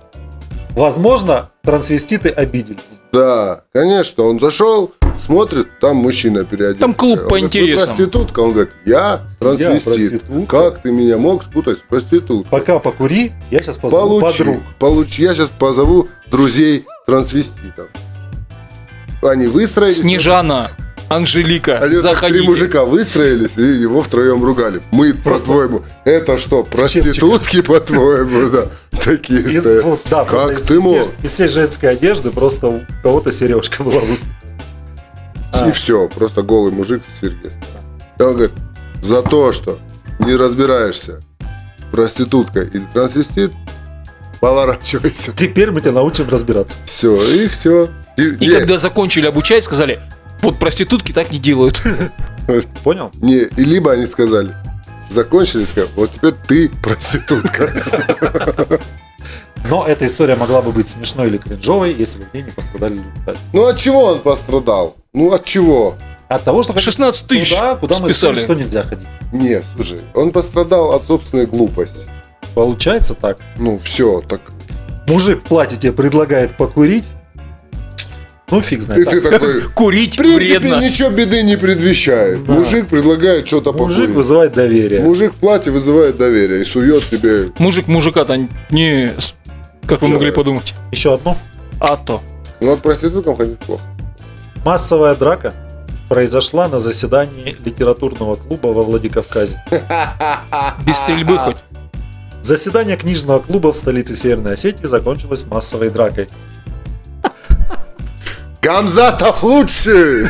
[0.70, 2.78] Возможно, трансвеститы обиделись.
[3.12, 6.80] Да, конечно, он зашел, смотрит, там мужчина переоделся.
[6.80, 7.86] Там клуб Он по говорит, «Вы интересам».
[7.88, 9.82] проститутка, он говорит, я трансвестит.
[9.82, 10.46] проститутка.
[10.46, 12.50] как ты меня мог спутать с проституткой?
[12.50, 14.62] Пока покури, я сейчас позову Получи, подруг.
[14.78, 15.22] получи.
[15.24, 17.88] Я сейчас позову друзей трансвеститов.
[19.22, 19.98] Они выстроились.
[20.00, 20.70] Снежана,
[21.08, 22.44] Анжелика, Они так три заходите.
[22.44, 24.82] мужика выстроились и его втроем ругали.
[24.90, 28.66] Мы, по-твоему, это что, проститутки, по-твоему, да?
[29.02, 29.84] Такие Из, стоят.
[29.84, 31.08] вот, да, просто Как из, ты всей- мог?
[31.22, 34.00] из всей женской одежды просто у кого-то сережка была.
[34.00, 34.18] вы-
[35.52, 35.68] А.
[35.68, 37.50] И все, просто голый мужик с Сергей.
[38.18, 38.52] И он говорит,
[39.02, 39.78] за то, что
[40.18, 41.20] не разбираешься,
[41.90, 43.52] проститутка или трансвестит,
[44.42, 45.32] поворачивайся.
[45.32, 46.76] Теперь мы тебя научим разбираться.
[46.84, 47.88] Все, и все.
[48.16, 50.02] И, И когда закончили обучать, сказали,
[50.42, 51.80] вот проститутки так не делают.
[52.82, 53.12] Понял?
[53.14, 54.54] не, и либо они сказали,
[55.08, 57.72] закончили, сказали, вот теперь ты проститутка.
[59.70, 62.94] Но эта история могла бы быть смешной или кринжовой, если бы в ней не пострадали
[62.94, 63.38] люди.
[63.52, 64.96] Ну от чего он пострадал?
[65.12, 65.94] Ну от чего?
[66.28, 68.32] От того, что 16 тысяч туда, куда мы списали.
[68.32, 69.06] решили, что нельзя ходить.
[69.32, 72.08] Не, слушай, он пострадал от собственной глупости.
[72.54, 73.38] Получается так.
[73.56, 74.40] Ну все, так.
[75.08, 77.10] Мужик в платье тебе предлагает покурить.
[78.50, 79.08] Ну, фиг И знает.
[79.08, 80.80] ты Так, такой, Курить в принципе, вредно.
[80.84, 82.44] ничего беды не предвещает.
[82.44, 82.52] Да.
[82.52, 84.16] Мужик предлагает что-то Мужик покурить.
[84.16, 85.00] вызывает доверие.
[85.00, 87.50] Мужик в платье вызывает доверие и сует тебе.
[87.58, 88.36] Мужик мужика-то
[88.70, 89.12] не...
[89.86, 90.14] Как вы Чё?
[90.14, 90.74] могли подумать?
[90.92, 91.38] Еще одно.
[91.80, 92.22] А то.
[92.60, 93.82] Ну, от проституткам ходить плохо.
[94.66, 95.54] Массовая драка
[96.10, 99.64] произошла на заседании литературного клуба во Владикавказе.
[100.86, 101.56] Без стрельбы хоть.
[102.42, 106.28] Заседание книжного клуба в столице Северной Осетии закончилось массовой дракой.
[108.60, 110.26] Гамзатов лучший!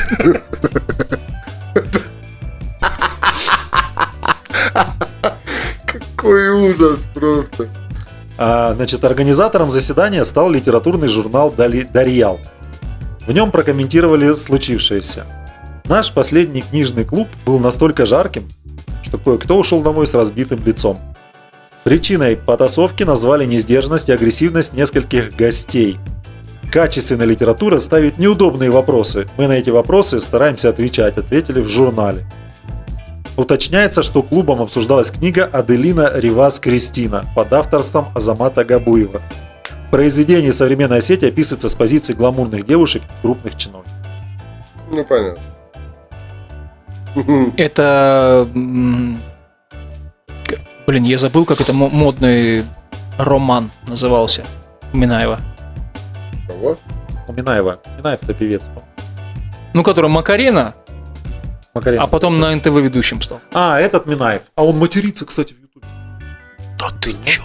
[5.86, 7.68] Какой ужас просто.
[8.36, 12.40] А, значит, организатором заседания стал литературный журнал «Дали- «Дарьял».
[13.26, 15.24] В нем прокомментировали случившееся.
[15.84, 18.50] Наш последний книжный клуб был настолько жарким,
[19.02, 20.98] что кое-кто ушел домой с разбитым лицом.
[21.84, 25.98] Причиной потасовки назвали несдержанность и агрессивность нескольких гостей.
[26.70, 29.26] Качественная литература ставит неудобные вопросы.
[29.36, 32.24] Мы на эти вопросы стараемся отвечать, ответили в журнале.
[33.36, 39.20] Уточняется, что клубом обсуждалась книга Аделина Ривас Кристина под авторством Азамата Габуева.
[39.88, 43.92] В произведении современной Осетии описывается с позиции гламурных девушек и крупных чиновников.
[44.90, 45.42] Ну, понятно.
[47.56, 48.48] Это...
[50.92, 52.64] Блин, я забыл, как это мо- модный
[53.16, 54.44] роман назывался.
[54.92, 55.40] Минаева.
[56.46, 56.76] Кого?
[57.28, 57.80] У Минаева.
[57.96, 58.64] Минаев это певец.
[59.72, 60.74] Ну, который Макарена,
[61.74, 62.04] Макаренко.
[62.04, 63.40] а потом на НТВ ведущим стал.
[63.54, 64.42] А, этот Минаев.
[64.54, 65.86] А он матерится, кстати, в Ютубе.
[66.78, 67.44] Да ты чё?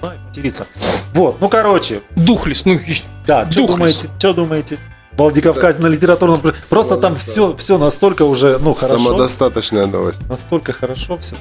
[0.00, 0.64] Минаев матерится.
[1.12, 2.78] Вот, ну короче, Духлес, ну...
[3.26, 4.08] да, что думаете?
[4.16, 4.78] Что думаете?
[5.18, 6.38] Владикавказ на литературном...
[6.40, 8.98] пр- Просто там все, все настолько уже, ну, хорошо.
[9.02, 10.24] Самодостаточная новость.
[10.28, 11.34] Настолько хорошо все.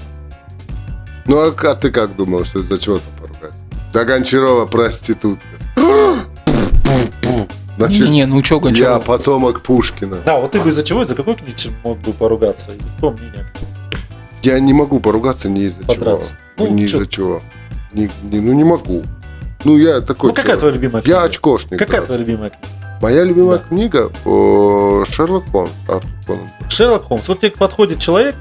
[1.26, 3.53] Ну, а, а ты как думал, что из-за чего там поругать?
[3.93, 5.45] Да Гончарова проститутка.
[7.78, 9.03] Значит, Не-не, ну чё, я Гончаров?
[9.05, 10.17] потомок Пушкина.
[10.26, 12.71] Да, вот ты бы из-за чего, из-за какой книжки мог бы поругаться?
[12.73, 13.45] Из-за какого мнения?
[14.43, 15.93] Я не могу поругаться ни из-за чего.
[15.95, 16.38] Подраться.
[16.57, 17.41] Ну, Ну, ни из-за чего.
[17.91, 19.03] Ни- ни- ну, не могу.
[19.65, 20.59] Ну, я такой Ну, какая человек.
[20.59, 21.23] твоя любимая Я книга?
[21.23, 21.80] очкошник.
[21.80, 22.67] Какая твоя любимая книга?
[23.01, 23.63] Моя любимая Да.
[23.67, 25.71] книга о, Шерлок Холмс.
[25.89, 26.38] Артур.
[26.69, 27.28] Шерлок Холмс.
[27.28, 28.36] Вот тебе подходит человек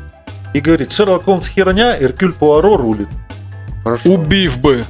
[0.55, 3.09] и говорит, Шерлок Холмс херня, Эркюль Пуаро рулит.
[3.83, 4.09] Хорошо.
[4.11, 4.85] Убив бы.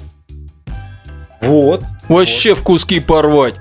[1.41, 1.83] Вот.
[2.09, 3.55] Вообще в куски порвать.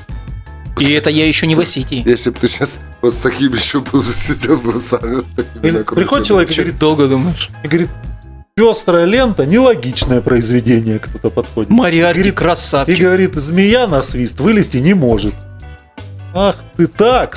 [0.80, 2.04] И это я еще не в Осетии.
[2.08, 5.62] Если бы ты сейчас вот с такими еще был сидел бы сами, вот с такими
[5.68, 6.04] Или накрученными.
[6.06, 7.49] приходит человек и говорит, долго думаешь?
[7.64, 7.89] и говорит,
[8.56, 11.70] пестрая лента, нелогичное произведение, кто-то подходит.
[11.70, 12.99] Мариарти Говорит, И красавчик.
[12.99, 15.36] говорит, змея на свист вылезти не может.
[16.34, 17.36] Ах ты так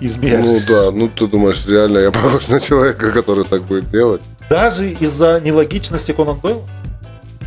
[0.00, 0.38] И змея.
[0.40, 4.20] Ну да, ну ты думаешь, реально я похож на человека, который так будет делать?
[4.50, 6.62] Даже из-за нелогичности Конан Дойла?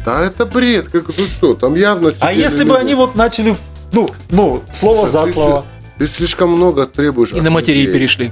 [0.06, 2.12] Да это бред, как ну что, там явно...
[2.22, 3.56] А если бы они вот начали,
[3.92, 5.66] ну, ну, слово Слушай, за ты слово.
[6.00, 7.94] Ты слишком много требуешь И на матерей людей.
[8.00, 8.32] перешли.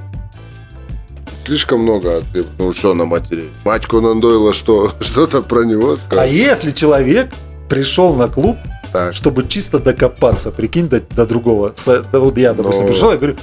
[1.45, 2.53] Слишком много требуешь.
[2.57, 3.51] Ну что на матерей?
[3.65, 4.91] Мать Конан Дойла, что?
[5.01, 6.31] Что-то про него А скажет?
[6.33, 7.29] если человек
[7.69, 8.57] пришел на клуб,
[8.93, 9.13] Так.
[9.13, 11.73] чтобы чисто докопаться, прикинь, до, до другого.
[11.75, 12.91] С- да вот я, допустим, Ну.
[12.91, 13.35] пришел и говорю,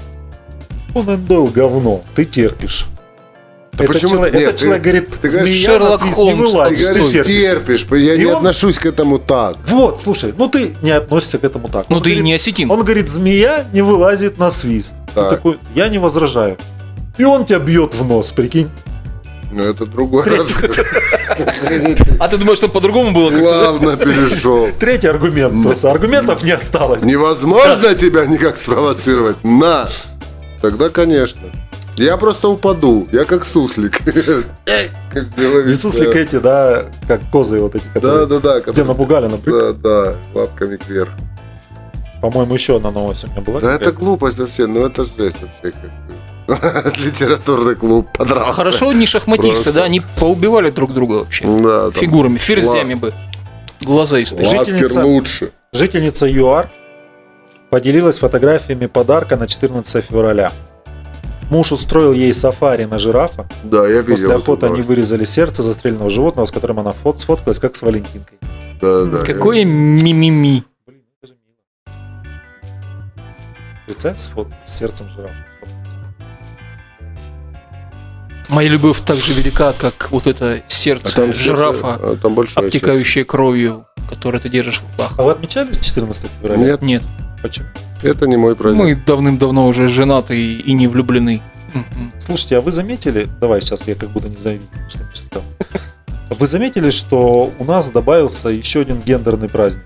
[0.94, 2.86] Конан Дойл говно, ты терпишь.
[3.72, 6.18] Да этот почему- человек, нет, этот ты- человек говорит, ты говоришь, змея Шерлок на свист
[6.18, 7.26] не Холмс, Ты вылазит, ты говоришь, терпишь.
[7.40, 9.56] терпишь, я И не он- отношусь к этому так.
[9.68, 11.86] Вот, слушай, ну ты не относишься к этому так.
[11.88, 12.70] Ну Он ты и говорит- не осетин.
[12.70, 14.94] Он говорит, змея не вылазит на свист.
[15.08, 15.30] Ты Так.
[15.30, 16.58] такой, я не возражаю.
[17.16, 18.68] И он тебя бьет в нос, прикинь.
[19.50, 20.52] Ну это другой раз.
[22.20, 23.30] А ты думаешь, что по-другому было?
[23.30, 24.68] Главное перешел.
[24.78, 25.62] Третий аргумент.
[25.62, 27.02] Просто аргументов не осталось.
[27.04, 29.36] Невозможно тебя никак спровоцировать.
[29.44, 29.88] На!
[30.62, 31.50] Тогда, конечно.
[31.96, 33.06] Я просто упаду.
[33.12, 34.00] Я как суслик.
[34.06, 38.60] Не суслик эти, да, как козы вот эти, Да, которые да, да.
[38.60, 39.72] где напугали, например.
[39.74, 41.10] Да, да, лапками кверх.
[42.22, 43.60] По-моему, еще одна новость у меня была.
[43.60, 45.72] Да это глупость вообще, ну это жесть вообще.
[45.72, 46.92] как бы.
[47.04, 48.52] Литературный клуб подрался.
[48.52, 49.72] Хорошо, не шахматисты, Просто.
[49.72, 51.44] да, они поубивали друг друга вообще.
[51.46, 53.12] Да, Фигурами, ферзями бы.
[53.80, 54.46] Глазаистые.
[54.48, 55.52] Ла- Ласкер Жительница- лучше.
[55.72, 56.70] Жительница ЮАР
[57.72, 60.52] поделилась фотографиями подарка на 14 февраля.
[61.48, 63.48] Муж устроил ей сафари на жирафа.
[63.64, 64.12] Да, я видел.
[64.12, 68.36] После охоты они вырезали сердце застреленного животного, с которым она фот сфоткалась, как с Валентинкой.
[68.78, 69.18] Да, да.
[69.24, 70.64] Какое мимими.
[70.86, 71.34] Блин, это же
[71.86, 71.94] мило.
[73.86, 75.34] Представь, сфот с сердцем жирафа.
[78.50, 82.38] Моя любовь так же велика, как вот это А сердце там жирафа, сердце- а там
[82.38, 85.14] обтекающее кровью, которое ты держишь в руках.
[85.16, 86.36] А вы отмечали 14 сердце.
[86.42, 86.62] февраля?
[86.62, 87.02] Нет, Нет,
[87.42, 87.66] Почему?
[88.02, 88.82] это не мой праздник.
[88.82, 91.40] мы давным-давно уже женаты и не влюблены.
[92.18, 95.44] Слушайте, а вы заметили, давай сейчас я как будто не заметил, что я сейчас сказал.
[96.38, 99.84] Вы заметили, что у нас добавился еще один гендерный праздник?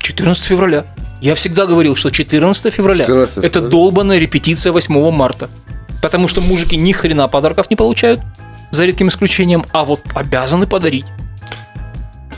[0.00, 0.84] 14 февраля.
[1.20, 3.68] Я всегда говорил, что 14 февраля 14 это февраля.
[3.68, 5.48] долбанная репетиция 8 марта.
[6.02, 8.20] Потому что мужики ни хрена подарков не получают,
[8.70, 11.06] за редким исключением, а вот обязаны подарить.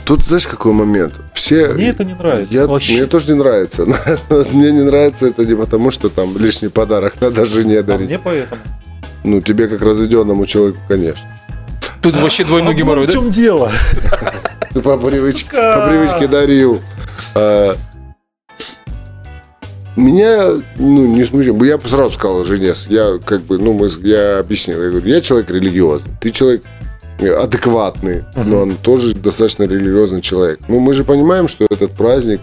[0.05, 1.19] Тут знаешь какой момент?
[1.49, 1.69] Все...
[1.69, 2.59] Мне это не нравится.
[2.59, 2.93] Я- Вообще.
[2.93, 3.85] мне тоже не нравится.
[4.51, 8.07] Мне не нравится это не потому, что там лишний подарок надо жене А дарить.
[8.07, 8.61] мне поэтому.
[9.23, 11.27] Ну, тебе как разведенному человеку, конечно.
[12.03, 13.13] Тут вообще двойной А геморрой, в да?
[13.13, 13.71] чем дело?
[14.73, 16.81] Ты по привычке, по привычке дарил.
[17.33, 17.75] А,
[19.95, 21.61] Меня, ну, не смущает.
[21.63, 25.19] Я бы сразу сказал жене, я как бы, ну, мы, я объяснил, я говорю, я
[25.19, 26.63] человек религиозный, ты человек
[27.27, 28.49] адекватный, Мгм.
[28.49, 30.59] но он тоже достаточно религиозный человек.
[30.67, 32.41] Ну, мы же понимаем, что этот праздник,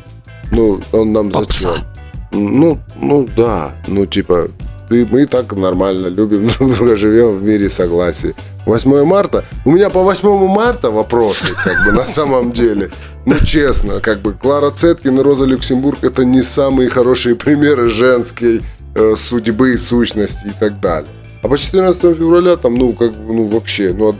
[0.52, 1.68] ну, он нам Попса.
[1.70, 1.84] зачем?
[2.32, 4.48] Ну, ну да, ну типа,
[4.90, 8.34] ты, мы так нормально любим друг друга, живем в мире согласия.
[8.66, 12.90] 8 марта, у меня по 8 марта вопросы, как бы на самом деле.
[13.24, 18.62] Ну, честно, как бы Клара Цеткин и Роза Люксембург это не самые хорошие примеры женской
[18.96, 21.08] э, судьбы, сущности и так далее.
[21.42, 24.16] А по 14 февраля там, ну, как бы, ну, вообще, ну,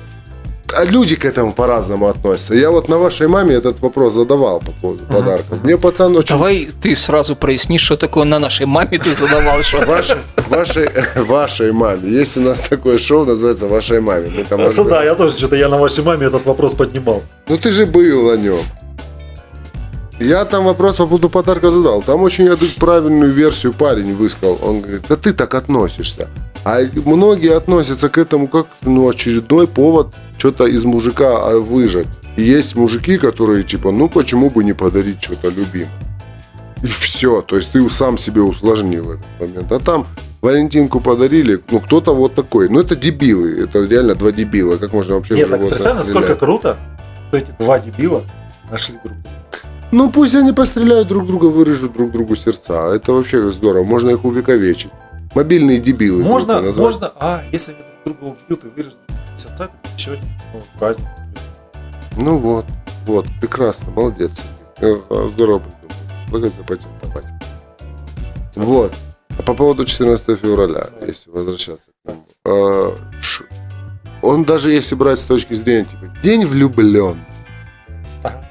[0.84, 2.54] люди к этому по-разному относятся.
[2.54, 5.18] Я вот на вашей маме этот вопрос задавал по поводу Ага.
[5.18, 5.64] подарков.
[5.64, 9.80] Мне пацан очень Давай ты сразу прояснишь, что такое на нашей маме ты задавал, что
[9.86, 10.16] Вашей,
[10.48, 12.08] вашей, вашей маме.
[12.08, 14.30] Есть у нас такое шоу, называется «Вашей маме».
[14.36, 17.22] Мы там Это да, я тоже что-то я на вашей маме этот вопрос поднимал.
[17.48, 18.60] Ну ты же был на нем.
[20.18, 22.02] Я там вопрос по поводу подарка задал.
[22.02, 22.48] Там очень
[22.78, 24.58] правильную версию парень высказал.
[24.62, 26.28] Он говорит, да ты так относишься.
[26.64, 32.06] А многие относятся к этому как ну, очередной повод что-то из мужика а, выжать.
[32.36, 35.90] И есть мужики, которые типа, ну почему бы не подарить что-то любимое.
[36.82, 37.42] И все.
[37.42, 39.72] То есть ты сам себе усложнил этот момент.
[39.72, 40.06] А там
[40.42, 42.68] Валентинку подарили, ну кто-то вот такой.
[42.68, 43.62] Ну это дебилы.
[43.62, 44.76] Это реально два дебила.
[44.76, 46.76] Как можно вообще Нет, так представь, насколько круто,
[47.28, 48.22] что эти два дебила
[48.70, 49.30] нашли друг друга.
[49.92, 52.94] Ну пусть они постреляют друг друга, вырежут друг другу сердца.
[52.94, 53.84] Это вообще здорово.
[53.84, 54.90] Можно их увековечить.
[55.34, 56.22] Мобильные дебилы.
[56.22, 58.98] Можно, можно, а если они друга убьют и вырежут
[59.36, 61.06] сердца, еще один ну, праздник.
[62.16, 62.64] Ну вот,
[63.04, 64.44] вот, прекрасно, молодец.
[64.78, 65.94] Э, э, Здорово придумал.
[66.30, 67.24] Благодарю запатентовать.
[68.54, 68.94] Вот.
[69.38, 72.26] А по поводу 14 февраля, если возвращаться к нему.
[72.44, 72.90] э,
[74.22, 77.18] Он даже если брать с точки зрения, типа, день влюблен.
[78.22, 78.48] Ага.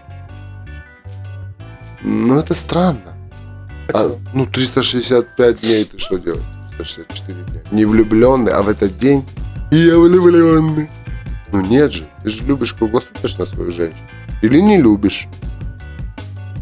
[2.03, 3.01] Ну, это странно.
[3.87, 4.19] А, Почему?
[4.33, 6.43] ну, 365 дней ты что делаешь?
[6.77, 7.61] 364 дня.
[7.71, 9.25] Не влюбленный, а в этот день
[9.71, 10.89] я влюбленный.
[11.51, 14.07] Ну нет же, ты же любишь круглосуточно свою женщину.
[14.41, 15.27] Или не любишь.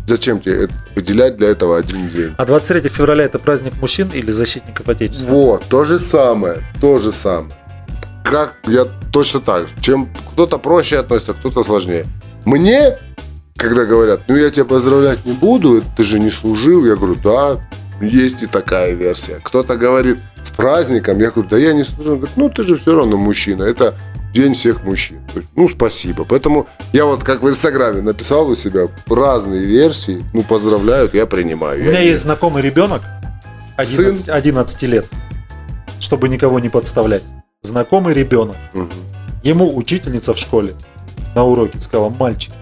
[0.06, 2.36] Зачем тебе это- выделять для этого один день?
[2.38, 5.30] А 23 февраля это праздник мужчин или защитников Отечества?
[5.30, 7.54] Вот, то же самое, то же самое.
[8.24, 9.74] Как я точно так же.
[9.82, 12.06] Чем кто-то проще относится, кто-то сложнее.
[12.46, 12.98] Мне,
[13.56, 17.60] когда говорят, ну я тебя поздравлять не буду, ты же не служил, я говорю, да,
[18.02, 19.40] есть и такая версия.
[19.44, 20.18] Кто-то говорит,
[20.54, 22.14] праздником, я говорю, да я не служил.
[22.14, 23.96] Он говорит, ну ты же все равно мужчина, это
[24.34, 25.20] день всех мужчин.
[25.36, 26.26] Есть, ну, спасибо.
[26.26, 31.80] Поэтому я вот как в Инстаграме написал у себя разные версии, ну, поздравляют, я принимаю.
[31.82, 33.02] У Я меня не- есть знакомый ребенок
[33.78, 35.06] 11, 11 лет,
[36.00, 37.24] чтобы никого не подставлять.
[37.62, 38.56] Знакомый ребенок.
[38.74, 38.90] Мгм.
[39.44, 40.76] Ему учительница в школе
[41.36, 42.54] на уроке сказала, мальчик,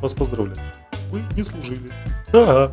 [0.00, 0.58] вас поздравлять.
[1.10, 1.90] Вы не служили.
[2.32, 2.70] Да.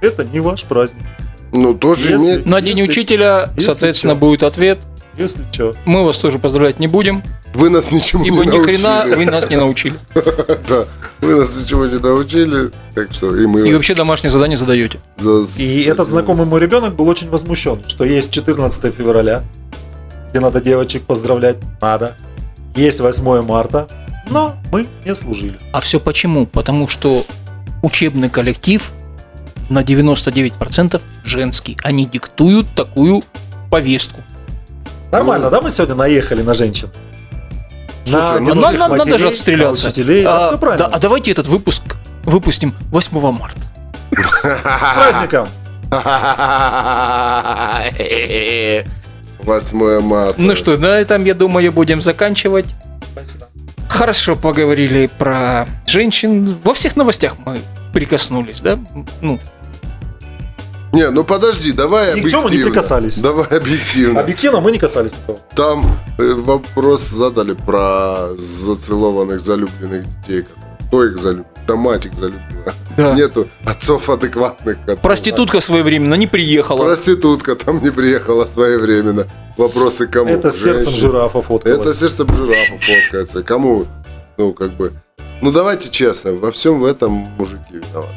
[0.00, 1.04] Это не ваш праздник.
[1.52, 4.18] Ну, тоже Если- имеет на день Если- учителя, если соответственно, чё.
[4.20, 4.78] будет ответ.
[5.16, 5.74] Если что.
[5.84, 7.22] Мы вас тоже поздравлять не будем,
[7.54, 9.14] Вы нас ничему ибо не ни хрена научили.
[9.16, 9.94] вы нас не научили.
[10.68, 10.84] Да,
[11.20, 13.68] вы нас ничего не научили, так что и мы...
[13.68, 15.00] И вообще домашнее задание задаете.
[15.18, 19.42] за- И этот знакомый мой ребенок был очень возмущен, что есть 14 февраля,
[20.30, 21.56] где надо девочек поздравлять.
[21.82, 22.16] Надо.
[22.76, 23.88] Есть 8 марта,
[24.30, 25.58] но мы не служили.
[25.72, 26.46] А все почему?
[26.46, 27.26] Потому что
[27.82, 28.92] учебный коллектив
[29.70, 31.78] на 99% женский.
[31.82, 33.22] Они диктуют такую
[33.70, 34.20] повестку.
[35.12, 36.88] Нормально, да, мы сегодня наехали на женщин?
[38.04, 39.84] Слушай, ну, А ненужных надо, надо же матерей, отстреляться.
[39.84, 40.88] на учителей, да, А, все правильно.
[40.88, 41.82] да, а давайте этот выпуск
[42.24, 43.60] выпустим 8 марта.
[44.12, 45.48] С праздником!
[49.44, 50.34] 8 марта.
[50.40, 52.66] Ну что, на этом, я думаю, будем заканчивать.
[53.12, 53.48] Спасибо.
[53.88, 56.56] Хорошо поговорили про женщин.
[56.64, 57.60] Во всех новостях мы
[57.92, 58.78] прикоснулись, да?
[59.20, 59.38] Ну,
[60.92, 62.70] Не, ну подожди, давай Ни к чему не объективно.
[62.72, 63.18] прикасались.
[63.18, 64.20] Давай объективно.
[64.20, 65.12] Объективно мы не касались.
[65.54, 65.86] Там
[66.18, 70.46] э, вопрос задали про зацелованных, залюбленных детей.
[70.88, 71.44] Кто их залюбил?
[71.68, 72.74] Да мать их залюбила.
[72.96, 73.14] да.
[73.14, 74.78] Нету отцов адекватных.
[74.80, 76.82] которые- Проститутка своевременно не приехала.
[76.84, 79.26] Проститутка там не приехала своевременно.
[79.56, 80.28] Вопросы кому?
[80.30, 81.98] Это с сердцем жирафа Это фоткалось.
[81.98, 83.42] сердцем жирафа фоткается.
[83.44, 83.86] Кому?
[84.38, 84.92] Ну, как бы...
[85.42, 88.14] Ну, давайте честно, во всем в этом мужики виноваты.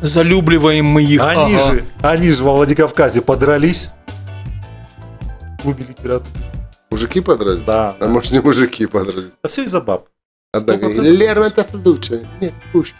[0.00, 1.20] Залюбливаем мы их.
[1.22, 1.72] Они ага.
[1.72, 3.90] же, они же во Владикавказе подрались.
[5.58, 6.30] В клубе литературы.
[6.90, 7.64] Мужики подрались?
[7.64, 8.08] Да, А да.
[8.08, 9.30] может, не мужики подрались?
[9.42, 10.06] Да все из-за баб.
[10.52, 12.26] Лермонтов лучше.
[12.40, 12.96] Нет, Пушкин.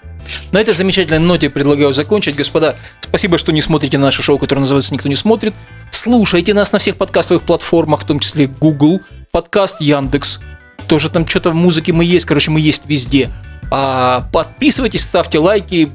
[0.52, 2.36] На этой замечательной ноте предлагаю закончить.
[2.36, 5.54] Господа, спасибо, что не смотрите наше шоу, которое называется «Никто не смотрит».
[5.90, 9.00] Слушайте нас на всех подкастовых платформах, в том числе Google,
[9.32, 10.40] подкаст Яндекс.
[10.86, 13.30] Тоже там что-то в музыке мы есть, короче, мы есть везде.
[13.72, 15.90] А, подписывайтесь, ставьте лайки,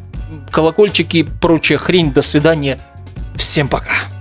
[0.51, 2.11] колокольчики, прочая хрень.
[2.13, 2.79] До свидания.
[3.35, 4.14] Всем пока.